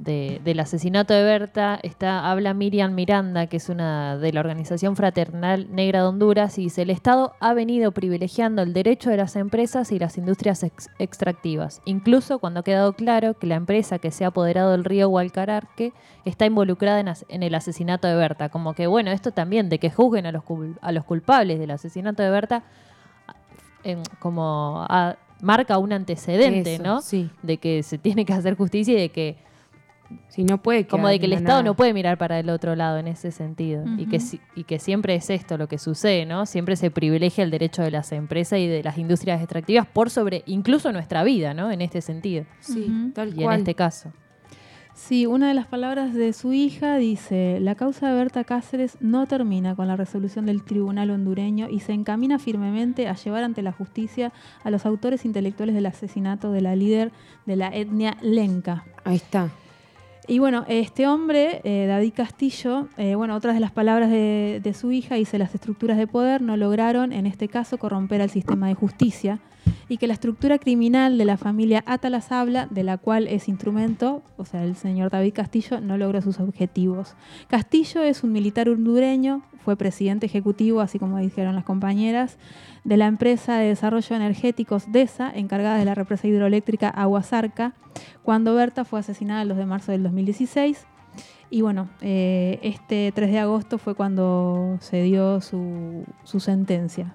de- 0.00 0.40
del 0.44 0.60
asesinato 0.60 1.12
de 1.12 1.24
Berta, 1.24 1.80
está, 1.82 2.30
habla 2.30 2.54
Miriam 2.54 2.94
Miranda, 2.94 3.48
que 3.48 3.56
es 3.56 3.68
una 3.68 4.16
de 4.16 4.32
la 4.32 4.38
Organización 4.38 4.94
Fraternal 4.94 5.66
Negra 5.74 6.02
de 6.02 6.06
Honduras, 6.06 6.56
y 6.58 6.62
dice, 6.62 6.82
el 6.82 6.90
Estado 6.90 7.34
ha 7.40 7.52
venido 7.52 7.90
privilegiando 7.90 8.62
el 8.62 8.72
derecho 8.72 9.10
de 9.10 9.16
las 9.16 9.34
empresas 9.34 9.90
y 9.90 9.98
las 9.98 10.16
industrias 10.16 10.62
ex- 10.62 10.88
extractivas, 11.00 11.82
incluso 11.84 12.38
cuando 12.38 12.60
ha 12.60 12.62
quedado 12.62 12.92
claro 12.92 13.34
que 13.34 13.48
la 13.48 13.56
empresa 13.56 13.98
que 13.98 14.12
se 14.12 14.24
ha 14.24 14.28
apoderado 14.28 14.70
del 14.70 14.84
río 14.84 15.08
Hualcararque 15.08 15.92
está 16.24 16.46
involucrada 16.46 17.00
en, 17.28 17.42
el 17.42 17.54
asesinato 17.56 18.06
de 18.06 18.14
Berta. 18.14 18.50
Como 18.50 18.74
que, 18.74 18.86
bueno, 18.86 19.10
esto 19.10 19.32
también, 19.32 19.68
de 19.68 19.80
que 19.80 19.90
juzguen 19.90 20.26
a 20.26 20.32
los, 20.32 20.44
cul- 20.44 20.78
a 20.80 20.92
los 20.92 21.04
culpables 21.04 21.58
del 21.58 21.72
asesinato 21.72 22.22
de 22.22 22.30
Berta, 22.30 22.62
en- 23.82 24.02
como 24.20 24.86
a- 24.88 25.16
marca 25.42 25.78
un 25.78 25.92
antecedente, 25.92 26.74
Eso, 26.76 26.82
¿no? 26.84 27.00
sí. 27.00 27.30
De 27.42 27.58
que 27.58 27.82
se 27.82 27.98
tiene 27.98 28.24
que 28.24 28.32
hacer 28.32 28.56
justicia 28.56 28.94
y 28.94 29.00
de 29.00 29.08
que 29.08 29.47
Si 30.28 30.44
no 30.44 30.62
puede 30.62 30.86
como 30.86 31.08
de 31.08 31.18
que 31.18 31.26
el 31.26 31.34
Estado 31.34 31.58
nada. 31.58 31.62
no 31.62 31.74
puede 31.74 31.92
mirar 31.92 32.16
para 32.18 32.38
el 32.38 32.48
otro 32.50 32.74
lado 32.74 32.98
en 32.98 33.08
ese 33.08 33.30
sentido 33.30 33.84
y 33.98 34.06
que 34.06 34.20
y 34.54 34.78
siempre 34.78 35.14
es 35.14 35.28
esto 35.30 35.58
lo 35.58 35.68
que 35.68 35.78
sucede, 35.78 36.24
¿no? 36.26 36.46
Siempre 36.46 36.76
se 36.76 36.90
privilegia 36.90 37.44
el 37.44 37.50
derecho 37.50 37.82
de 37.82 37.90
las 37.90 38.12
empresas 38.12 38.58
y 38.58 38.66
de 38.66 38.82
las 38.82 38.98
industrias 38.98 39.40
extractivas 39.40 39.86
por 39.86 40.10
sobre 40.10 40.42
incluso 40.46 40.92
nuestra 40.92 41.24
vida, 41.24 41.54
¿no? 41.54 41.70
En 41.70 41.82
este 41.82 42.00
sentido. 42.00 42.44
Sí, 42.60 43.12
tal 43.14 43.38
Y 43.38 43.44
en 43.44 43.52
este 43.52 43.74
caso. 43.74 44.12
Sí, 44.98 45.26
una 45.26 45.46
de 45.46 45.54
las 45.54 45.66
palabras 45.66 46.12
de 46.12 46.32
su 46.32 46.52
hija 46.52 46.96
dice, 46.96 47.60
la 47.60 47.76
causa 47.76 48.08
de 48.08 48.14
Berta 48.14 48.42
Cáceres 48.42 48.98
no 49.00 49.26
termina 49.26 49.76
con 49.76 49.86
la 49.86 49.94
resolución 49.94 50.44
del 50.44 50.64
tribunal 50.64 51.10
hondureño 51.10 51.68
y 51.70 51.80
se 51.80 51.92
encamina 51.92 52.40
firmemente 52.40 53.06
a 53.06 53.14
llevar 53.14 53.44
ante 53.44 53.62
la 53.62 53.70
justicia 53.70 54.32
a 54.64 54.70
los 54.70 54.86
autores 54.86 55.24
intelectuales 55.24 55.76
del 55.76 55.86
asesinato 55.86 56.50
de 56.50 56.62
la 56.62 56.74
líder 56.74 57.12
de 57.46 57.56
la 57.56 57.68
etnia 57.68 58.16
Lenca. 58.22 58.84
Ahí 59.04 59.16
está. 59.16 59.50
Y 60.30 60.40
bueno, 60.40 60.66
este 60.68 61.06
hombre, 61.06 61.62
eh, 61.64 61.86
David 61.86 62.12
Castillo, 62.14 62.88
eh, 62.98 63.14
bueno, 63.14 63.34
otras 63.34 63.54
de 63.54 63.60
las 63.60 63.70
palabras 63.70 64.10
de, 64.10 64.74
su 64.78 64.92
hija, 64.92 65.14
dice, 65.14 65.38
las 65.38 65.54
estructuras 65.54 65.96
de 65.96 66.06
poder 66.06 66.42
no 66.42 66.58
lograron, 66.58 67.14
en 67.14 67.24
este 67.24 67.48
caso, 67.48 67.78
corromper 67.78 68.20
al 68.20 68.28
sistema 68.28 68.68
de 68.68 68.74
justicia 68.74 69.40
y 69.88 69.96
que 69.96 70.06
la 70.06 70.12
estructura 70.12 70.58
criminal 70.58 71.16
de 71.16 71.24
la 71.24 71.38
familia 71.38 71.82
Atalas 71.86 72.30
habla, 72.30 72.68
de 72.70 72.82
la 72.82 72.98
cual 72.98 73.26
es 73.26 73.48
instrumento, 73.48 74.22
o 74.36 74.44
sea, 74.44 74.64
el 74.64 74.76
señor 74.76 75.10
David 75.10 75.32
Castillo, 75.32 75.80
no 75.80 75.96
logró 75.96 76.20
sus 76.20 76.40
objetivos. 76.40 77.14
Castillo 77.48 78.02
es 78.02 78.22
un 78.22 78.32
militar 78.32 78.68
hondureño, 78.68 79.40
fue 79.68 79.76
presidente 79.76 80.24
ejecutivo, 80.24 80.80
así 80.80 80.98
como 80.98 81.18
dijeron 81.18 81.54
las 81.54 81.64
compañeras, 81.64 82.38
de 82.84 82.96
la 82.96 83.04
empresa 83.04 83.58
de 83.58 83.68
desarrollo 83.68 84.16
energéticos 84.16 84.90
DESA, 84.90 85.30
encargada 85.30 85.76
de 85.76 85.84
la 85.84 85.94
represa 85.94 86.26
hidroeléctrica 86.26 86.88
Aguasarca, 86.88 87.74
cuando 88.22 88.54
Berta 88.54 88.86
fue 88.86 89.00
asesinada 89.00 89.42
el 89.42 89.48
2 89.48 89.58
de 89.58 89.66
marzo 89.66 89.92
del 89.92 90.04
2016. 90.04 90.86
Y 91.50 91.60
bueno, 91.60 91.90
eh, 92.00 92.58
este 92.62 93.12
3 93.14 93.30
de 93.30 93.40
agosto 93.40 93.76
fue 93.76 93.94
cuando 93.94 94.78
se 94.80 95.02
dio 95.02 95.42
su, 95.42 96.06
su 96.24 96.40
sentencia. 96.40 97.14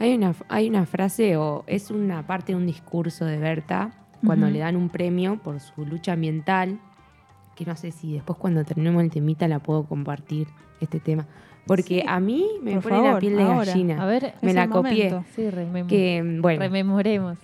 Hay 0.00 0.16
una, 0.16 0.34
hay 0.48 0.68
una 0.68 0.84
frase, 0.84 1.36
o 1.36 1.62
es 1.68 1.92
una 1.92 2.26
parte 2.26 2.54
de 2.54 2.58
un 2.58 2.66
discurso 2.66 3.24
de 3.24 3.38
Berta, 3.38 3.92
cuando 4.26 4.50
le 4.50 4.58
dan 4.58 4.74
un 4.74 4.88
premio 4.88 5.40
por 5.40 5.60
su 5.60 5.86
lucha 5.86 6.14
ambiental, 6.14 6.80
que 7.54 7.64
no 7.64 7.76
sé 7.76 7.92
si 7.92 8.14
después 8.14 8.36
cuando 8.36 8.64
terminemos 8.64 9.04
el 9.04 9.12
temita 9.12 9.46
la 9.46 9.60
puedo 9.60 9.84
compartir, 9.84 10.48
este 10.82 11.00
tema. 11.00 11.26
Porque 11.66 12.00
Sí, 12.00 12.04
a 12.08 12.18
mí 12.20 12.46
me 12.62 12.80
por 12.80 12.92
pone 12.92 13.12
la 13.12 13.18
piel 13.18 13.36
de 13.36 13.42
ahora. 13.44 13.64
gallina. 13.66 14.02
A 14.02 14.06
ver, 14.06 14.34
me 14.42 14.52
la 14.52 14.68
copié. 14.68 15.14
Sí, 15.34 15.48
Que, 15.88 16.38
bueno, 16.40 16.60
rememoremos. 16.60 17.38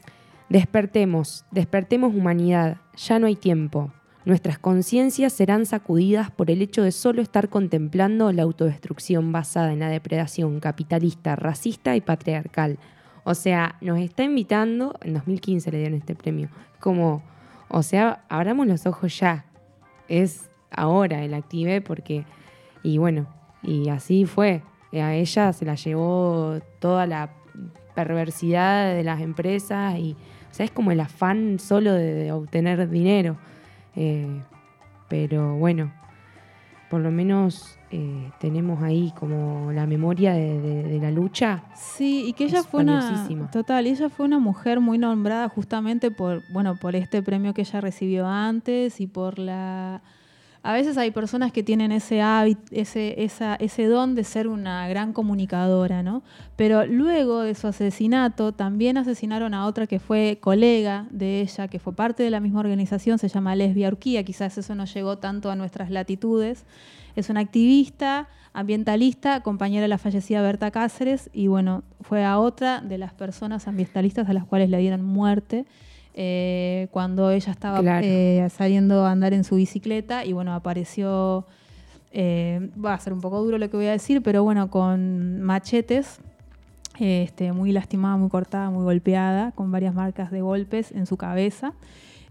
Despertemos, 0.48 1.44
despertemos 1.50 2.14
humanidad, 2.14 2.78
ya 2.96 3.18
no 3.18 3.26
hay 3.26 3.36
tiempo. 3.36 3.92
Nuestras 4.24 4.58
conciencias 4.58 5.32
serán 5.32 5.66
sacudidas 5.66 6.30
por 6.30 6.50
el 6.50 6.62
hecho 6.62 6.82
de 6.82 6.90
solo 6.92 7.22
estar 7.22 7.48
contemplando 7.48 8.32
la 8.32 8.42
autodestrucción 8.42 9.30
basada 9.30 9.72
en 9.72 9.80
la 9.80 9.88
depredación 9.88 10.58
capitalista, 10.60 11.36
racista 11.36 11.96
y 11.96 12.00
patriarcal. 12.00 12.78
O 13.24 13.34
sea, 13.34 13.76
nos 13.80 13.98
está 13.98 14.24
invitando, 14.24 14.94
en 15.02 15.14
2015 15.14 15.70
le 15.70 15.78
dieron 15.78 15.98
este 15.98 16.14
premio, 16.14 16.48
como, 16.80 17.22
o 17.68 17.82
sea, 17.82 18.24
abramos 18.28 18.66
los 18.66 18.86
ojos 18.86 19.18
ya. 19.18 19.44
Es 20.08 20.48
ahora 20.70 21.22
el 21.24 21.34
active 21.34 21.80
porque, 21.82 22.24
y 22.82 22.96
bueno, 22.98 23.28
y 23.62 23.88
así 23.88 24.24
fue. 24.24 24.62
A 24.92 25.14
ella 25.14 25.52
se 25.52 25.64
la 25.64 25.74
llevó 25.74 26.58
toda 26.78 27.06
la 27.06 27.30
perversidad 27.94 28.94
de 28.94 29.02
las 29.04 29.20
empresas 29.20 29.98
y, 29.98 30.12
o 30.50 30.54
sea, 30.54 30.64
es 30.64 30.70
como 30.70 30.90
el 30.92 31.00
afán 31.00 31.58
solo 31.58 31.92
de, 31.92 32.14
de 32.14 32.32
obtener 32.32 32.88
dinero. 32.88 33.36
Eh, 33.96 34.40
pero 35.08 35.56
bueno, 35.56 35.92
por 36.90 37.00
lo 37.00 37.10
menos 37.10 37.78
eh, 37.90 38.30
tenemos 38.38 38.82
ahí 38.82 39.12
como 39.18 39.72
la 39.72 39.86
memoria 39.86 40.32
de, 40.32 40.60
de- 40.60 40.82
de 40.84 40.98
la 41.00 41.10
lucha. 41.10 41.64
Sí, 41.74 42.26
y 42.28 42.32
que 42.34 42.44
ella 42.44 42.60
Es 42.60 42.66
fue 42.66 42.82
una 42.82 43.26
total, 43.50 43.86
ella 43.86 44.08
fue 44.08 44.26
una 44.26 44.38
mujer 44.38 44.80
muy 44.80 44.96
nombrada 44.98 45.48
justamente 45.48 46.10
por, 46.10 46.42
bueno, 46.52 46.76
por 46.76 46.94
este 46.96 47.22
premio 47.22 47.52
que 47.54 47.62
ella 47.62 47.80
recibió 47.80 48.26
antes 48.26 49.00
y 49.00 49.06
por 49.06 49.38
la 49.38 50.00
a 50.68 50.74
veces 50.74 50.98
hay 50.98 51.12
personas 51.12 51.50
que 51.50 51.62
tienen 51.62 51.92
ese 51.92 52.20
hábito, 52.20 52.60
ese, 52.72 53.24
esa, 53.24 53.54
ese 53.54 53.86
don 53.86 54.14
de 54.14 54.22
ser 54.22 54.48
una 54.48 54.86
gran 54.86 55.14
comunicadora, 55.14 56.02
¿no? 56.02 56.22
Pero 56.56 56.84
luego 56.84 57.40
de 57.40 57.54
su 57.54 57.68
asesinato, 57.68 58.52
también 58.52 58.98
asesinaron 58.98 59.54
a 59.54 59.64
otra 59.64 59.86
que 59.86 59.98
fue 59.98 60.36
colega 60.42 61.06
de 61.08 61.40
ella, 61.40 61.68
que 61.68 61.78
fue 61.78 61.94
parte 61.94 62.22
de 62.22 62.28
la 62.28 62.40
misma 62.40 62.60
organización, 62.60 63.18
se 63.18 63.28
llama 63.28 63.56
Lesbia 63.56 63.88
Urquía, 63.88 64.24
quizás 64.24 64.58
eso 64.58 64.74
no 64.74 64.84
llegó 64.84 65.16
tanto 65.16 65.50
a 65.50 65.56
nuestras 65.56 65.90
latitudes. 65.90 66.66
Es 67.16 67.30
una 67.30 67.40
activista 67.40 68.28
ambientalista, 68.52 69.40
compañera 69.40 69.80
de 69.80 69.88
la 69.88 69.96
fallecida 69.96 70.42
Berta 70.42 70.70
Cáceres, 70.70 71.30
y 71.32 71.46
bueno, 71.46 71.82
fue 72.02 72.26
a 72.26 72.38
otra 72.38 72.82
de 72.82 72.98
las 72.98 73.14
personas 73.14 73.68
ambientalistas 73.68 74.28
a 74.28 74.34
las 74.34 74.44
cuales 74.44 74.68
le 74.68 74.76
dieron 74.76 75.02
muerte 75.02 75.64
eh, 76.20 76.88
cuando 76.90 77.30
ella 77.30 77.52
estaba 77.52 77.78
Claro. 77.80 78.04
eh, 78.04 78.48
saliendo 78.50 79.06
a 79.06 79.12
andar 79.12 79.32
en 79.34 79.44
su 79.44 79.54
bicicleta 79.54 80.24
y 80.24 80.32
bueno, 80.32 80.52
apareció, 80.52 81.46
eh, 82.10 82.70
va 82.84 82.94
a 82.94 82.98
ser 82.98 83.12
un 83.12 83.20
poco 83.20 83.40
duro 83.40 83.56
lo 83.56 83.70
que 83.70 83.76
voy 83.76 83.86
a 83.86 83.92
decir, 83.92 84.20
pero 84.20 84.42
bueno, 84.42 84.68
con 84.68 85.40
machetes, 85.42 86.18
este, 86.98 87.52
muy 87.52 87.70
lastimada, 87.70 88.16
muy 88.16 88.30
cortada, 88.30 88.68
muy 88.68 88.82
golpeada, 88.82 89.52
con 89.52 89.70
varias 89.70 89.94
marcas 89.94 90.32
de 90.32 90.40
golpes 90.40 90.90
en 90.90 91.06
su 91.06 91.16
cabeza. 91.16 91.74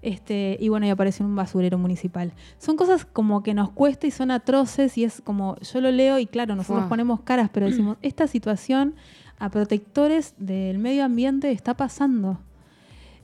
Este, 0.02 0.58
y 0.60 0.68
bueno, 0.68 0.86
y 0.86 0.90
apareció 0.90 1.24
en 1.24 1.30
un 1.32 1.38
basurero 1.38 1.78
municipal. 1.78 2.34
Son 2.60 2.76
cosas 2.76 3.06
como 3.06 3.42
que 3.42 3.54
nos 3.54 3.70
cuesta 3.70 4.06
y 4.06 4.12
son 4.12 4.32
atroces 4.32 4.98
y 4.98 5.06
es 5.06 5.22
como, 5.22 5.56
yo 5.62 5.80
lo 5.80 5.92
leo 5.92 6.20
y 6.20 6.26
claro, 6.26 6.56
nosotros 6.56 6.88
ponemos 6.90 7.22
caras, 7.22 7.50
pero 7.54 7.68
decimos, 7.68 7.96
esta 8.02 8.28
situación 8.28 8.96
a 9.40 9.50
protectores 9.50 10.34
del 10.38 10.78
medio 10.78 11.06
ambiente 11.06 11.52
está 11.52 11.74
pasando. 11.74 12.38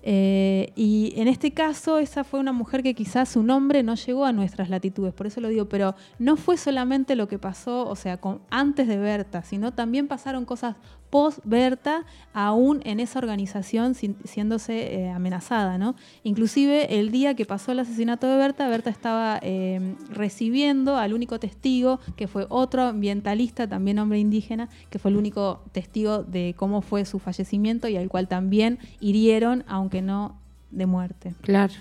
Eh, 0.05 0.73
y 0.75 1.13
en 1.15 1.29
este 1.29 1.51
caso, 1.53 1.97
esa 1.97 2.25
fue 2.25 2.41
una 2.41 2.51
mujer 2.51 2.83
que 2.83 2.93
quizás 2.93 3.29
su 3.29 3.41
nombre 3.41 3.83
no 3.83 3.95
llegó 3.95 4.25
a 4.25 4.33
nuestras 4.33 4.69
latitudes, 4.69 5.13
por 5.13 5.27
eso 5.27 5.39
lo 5.39 5.47
digo, 5.47 5.69
pero 5.69 5.95
no 6.19 6.35
fue 6.35 6.57
solamente 6.57 7.15
lo 7.15 7.29
que 7.29 7.39
pasó, 7.39 7.87
o 7.87 7.95
sea, 7.95 8.17
con- 8.17 8.41
antes 8.49 8.87
de 8.89 8.97
Berta, 8.97 9.43
sino 9.43 9.71
también 9.73 10.07
pasaron 10.09 10.43
cosas 10.43 10.75
post-Berta, 11.13 12.05
aún 12.33 12.81
en 12.85 12.99
esa 12.99 13.19
organización 13.19 13.93
siéndose 13.93 14.95
eh, 14.95 15.09
amenazada, 15.11 15.77
¿no? 15.77 15.93
Inclusive 16.23 16.99
el 16.99 17.11
día 17.11 17.35
que 17.35 17.45
pasó 17.45 17.71
el 17.71 17.77
asesinato 17.77 18.25
de 18.25 18.35
Berta, 18.35 18.67
Berta 18.67 18.89
estaba 18.89 19.37
eh, 19.43 19.93
recibiendo 20.09 20.97
al 20.97 21.13
único 21.13 21.39
testigo, 21.39 21.99
que 22.15 22.27
fue 22.27 22.47
otro 22.49 22.81
ambientalista, 22.81 23.67
también 23.67 23.99
hombre 23.99 24.17
indígena, 24.17 24.69
que 24.89 24.97
fue 24.97 25.11
el 25.11 25.17
único 25.17 25.61
testigo 25.71 26.23
de 26.23 26.55
cómo 26.57 26.81
fue 26.81 27.05
su 27.05 27.19
fallecimiento 27.19 27.87
y 27.87 27.95
al 27.95 28.09
cual 28.09 28.27
también 28.27 28.79
hirieron, 28.99 29.63
aunque 29.67 30.01
no 30.01 30.35
de 30.71 30.87
muerte. 30.87 31.35
Claro. 31.41 31.73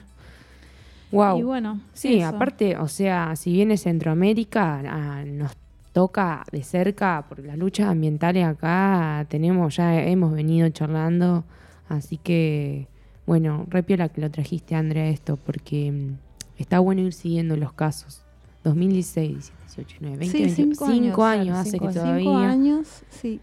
Wow. 1.10 1.38
Y 1.38 1.42
bueno, 1.42 1.80
Sí, 1.94 2.18
eso. 2.18 2.26
aparte, 2.28 2.76
o 2.76 2.86
sea, 2.88 3.34
si 3.36 3.50
viene 3.50 3.78
Centroamérica, 3.78 4.82
nos 5.24 5.52
toca 5.92 6.44
de 6.52 6.62
cerca, 6.62 7.24
porque 7.28 7.46
las 7.46 7.58
luchas 7.58 7.88
ambientales 7.88 8.44
acá 8.46 9.26
tenemos, 9.28 9.76
ya 9.76 10.02
hemos 10.02 10.32
venido 10.32 10.68
charlando, 10.70 11.44
así 11.88 12.16
que, 12.16 12.88
bueno, 13.26 13.66
repiola 13.68 14.08
que 14.08 14.20
lo 14.20 14.30
trajiste, 14.30 14.74
Andrea, 14.74 15.08
esto, 15.08 15.36
porque 15.36 15.92
mm, 15.92 16.60
está 16.60 16.78
bueno 16.80 17.02
ir 17.02 17.12
siguiendo 17.12 17.56
los 17.56 17.72
casos. 17.72 18.22
2016, 18.64 19.52
18, 19.74 19.88
19, 20.00 20.16
20, 20.18 20.26
Sí, 20.38 20.42
20, 20.44 20.54
cinco 20.76 20.84
años, 20.86 21.18
años, 21.18 21.58
hace 21.58 21.70
cinco 21.72 21.88
que 21.88 21.94
todavía... 21.94 22.18
Cinco 22.20 22.36
años, 22.36 23.02
sí. 23.10 23.40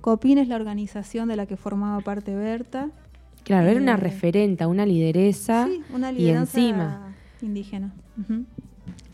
COPIN 0.00 0.38
es 0.38 0.48
la 0.48 0.56
organización 0.56 1.28
de 1.28 1.36
la 1.36 1.44
que 1.46 1.56
formaba 1.56 2.00
parte 2.00 2.34
Berta. 2.34 2.88
Claro, 3.44 3.68
era 3.68 3.80
una 3.80 3.94
Eh, 3.94 3.96
referenta, 3.98 4.66
una 4.66 4.86
lideresa 4.86 5.66
Sí, 5.66 5.82
una 5.94 6.10
y 6.12 6.30
encima... 6.30 7.12
indígena. 7.42 7.92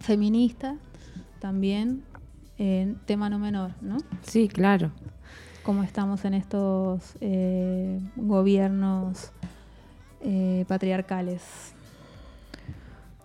Feminista 0.00 0.76
también, 1.40 2.02
en 2.58 2.96
tema 3.06 3.30
no 3.30 3.38
menor, 3.38 3.72
¿no? 3.80 3.98
Sí, 4.22 4.48
claro. 4.48 4.90
Como 5.62 5.82
estamos 5.82 6.24
en 6.24 6.34
estos 6.34 7.14
eh, 7.20 8.00
gobiernos 8.16 9.32
eh, 10.22 10.64
patriarcales. 10.68 11.75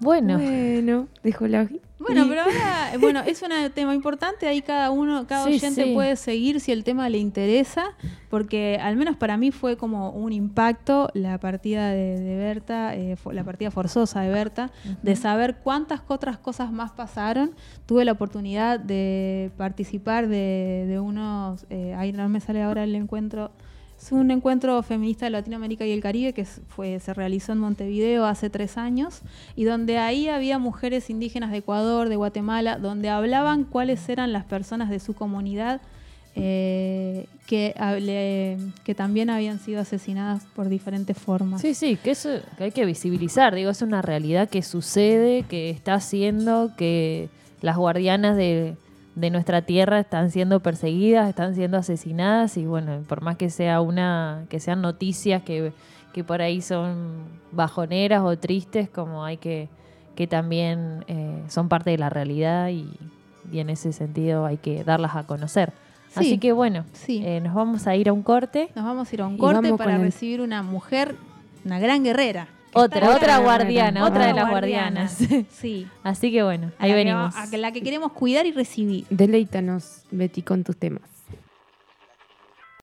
Bueno, 0.02 0.38
Bueno, 0.38 1.08
dejo 1.24 1.48
la... 1.48 1.70
Bueno, 2.00 2.26
pero 2.28 2.42
ahora, 2.42 2.92
bueno, 3.00 3.20
es 3.22 3.40
un 3.44 3.50
tema 3.76 3.94
importante, 3.94 4.48
ahí 4.48 4.64
cada 4.64 4.90
uno, 4.90 5.28
cada 5.28 5.46
Sí, 5.46 5.54
oyente 5.54 5.84
sí. 5.84 5.94
puede 5.94 6.16
seguir 6.16 6.60
si 6.60 6.72
el 6.72 6.84
tema 6.84 7.08
le 7.10 7.20
interesa, 7.20 7.84
porque 8.32 8.80
al 8.82 8.96
menos 8.98 9.16
para 9.18 9.38
mí 9.38 9.52
fue 9.52 9.78
como 9.78 10.10
un 10.10 10.34
impacto 10.34 11.12
la 11.14 11.38
partida 11.38 11.92
de, 11.92 12.20
de 12.20 12.38
Berta, 12.38 12.96
eh, 12.96 13.16
la 13.32 13.44
partida 13.44 13.70
forzosa 13.70 14.22
de 14.22 14.30
Berta, 14.32 14.72
de 15.04 15.16
saber 15.16 15.58
cuántas 15.64 16.02
otras 16.08 16.40
cosas 16.40 16.72
más 16.72 16.92
pasaron. 16.92 17.52
Tuve 17.86 18.04
la 18.04 18.14
oportunidad 18.14 18.80
de 18.80 19.52
participar 19.56 20.28
de, 20.28 20.86
de 20.88 21.00
unos, 21.00 21.68
eh, 21.70 21.94
ahí 21.96 22.12
no 22.14 22.28
me 22.30 22.40
sale 22.40 22.64
ahora 22.64 22.84
el 22.84 22.96
encuentro, 22.96 23.52
Es 24.02 24.12
un 24.12 24.32
encuentro 24.32 24.82
feminista 24.82 25.26
de 25.26 25.30
Latinoamérica 25.30 25.86
y 25.86 25.92
el 25.92 26.02
Caribe 26.02 26.34
que 26.34 26.44
fue, 26.46 27.00
se 27.00 27.14
realizó 27.14 27.52
en 27.52 27.60
Montevideo 27.60 28.26
hace 28.26 28.50
tres 28.50 28.78
años 28.78 29.22
y 29.56 29.64
donde 29.64 30.00
ahí 30.00 30.28
había 30.28 30.58
mujeres 30.58 31.12
indígenas 31.12 31.52
de 31.52 31.58
Ecuador, 31.58 32.10
de 32.10 32.16
Guatemala, 32.16 32.80
donde 32.80 33.10
hablaban 33.10 33.64
cuáles 33.64 34.10
eran 34.10 34.34
las 34.34 34.44
personas 34.46 34.90
de 34.90 35.00
su 35.00 35.14
comunidad 35.14 35.82
eh, 36.34 37.28
que, 37.46 37.76
que 38.84 38.96
también 38.96 39.30
habían 39.30 39.60
sido 39.60 39.82
asesinadas 39.82 40.46
por 40.56 40.68
diferentes 40.68 41.16
formas. 41.16 41.62
Sí, 41.62 41.76
sí, 41.76 41.96
que 41.96 42.12
eso 42.12 42.30
que 42.58 42.64
hay 42.64 42.72
que 42.72 42.86
visibilizar. 42.86 43.54
Digo, 43.54 43.70
es 43.70 43.84
una 43.84 44.02
realidad 44.02 44.50
que 44.50 44.64
sucede, 44.64 45.44
que 45.44 45.70
está 45.70 45.94
haciendo 45.94 46.72
que 46.76 47.30
las 47.62 47.78
guardianas 47.78 48.36
de, 48.36 48.78
de 49.16 49.30
nuestra 49.30 49.62
tierra 49.64 50.00
están 50.00 50.32
siendo 50.32 50.62
perseguidas, 50.62 51.28
están 51.30 51.54
siendo 51.56 51.78
asesinadas 51.78 52.56
y 52.58 52.66
bueno, 52.66 53.04
por 53.08 53.22
más 53.22 53.36
que 53.38 53.50
sea 53.50 53.82
una, 53.82 54.46
que 54.50 54.60
sean 54.60 54.82
noticias 54.82 55.44
que, 55.44 55.74
que 56.14 56.24
por 56.24 56.42
ahí 56.42 56.62
son 56.62 57.24
bajoneras 57.52 58.22
o 58.24 58.38
tristes, 58.38 58.90
como 58.90 59.26
hay 59.26 59.38
que, 59.38 59.68
que 60.16 60.28
también 60.28 61.04
eh, 61.08 61.44
son 61.50 61.68
parte 61.68 61.90
de 61.90 61.98
la 61.98 62.10
realidad 62.10 62.70
y, 62.70 62.90
y 63.52 63.60
en 63.60 63.70
ese 63.70 63.92
sentido 63.92 64.46
hay 64.46 64.58
que 64.58 64.84
darlas 64.84 65.16
a 65.16 65.24
conocer. 65.24 65.74
Sí. 66.10 66.20
Así 66.20 66.38
que 66.40 66.52
bueno, 66.54 66.86
eh, 67.08 67.40
nos 67.42 67.54
vamos 67.54 67.88
a 67.88 67.96
ir 67.96 68.10
a 68.10 68.14
un 68.14 68.24
corte. 68.24 68.70
Nos 68.76 68.86
vamos 68.86 69.12
a 69.12 69.16
ir 69.16 69.22
a 69.22 69.28
un 69.28 69.38
corte 69.38 69.74
para 69.76 69.96
el- 69.96 70.02
recibir 70.02 70.42
una 70.42 70.62
mujer, 70.64 71.16
una 71.66 71.80
gran 71.80 72.04
guerrera. 72.04 72.48
Otra, 72.74 73.16
otra 73.16 73.38
guardiana, 73.40 74.06
otra 74.06 74.28
de 74.28 74.34
las 74.34 74.50
guardiana. 74.50 75.02
guardianas. 75.12 75.46
Sí. 75.52 75.88
Así 76.04 76.32
que 76.32 76.42
bueno, 76.44 76.72
ahí 76.80 76.94
venimos. 76.94 77.36
a 77.36 77.46
la 77.58 77.72
que 77.72 77.82
queremos 77.82 78.14
cuidar 78.14 78.46
y 78.46 78.52
recibir. 78.52 79.06
Deleítanos, 79.10 80.04
Betty, 80.12 80.42
con 80.42 80.64
tus 80.64 80.78
temas. 80.78 81.11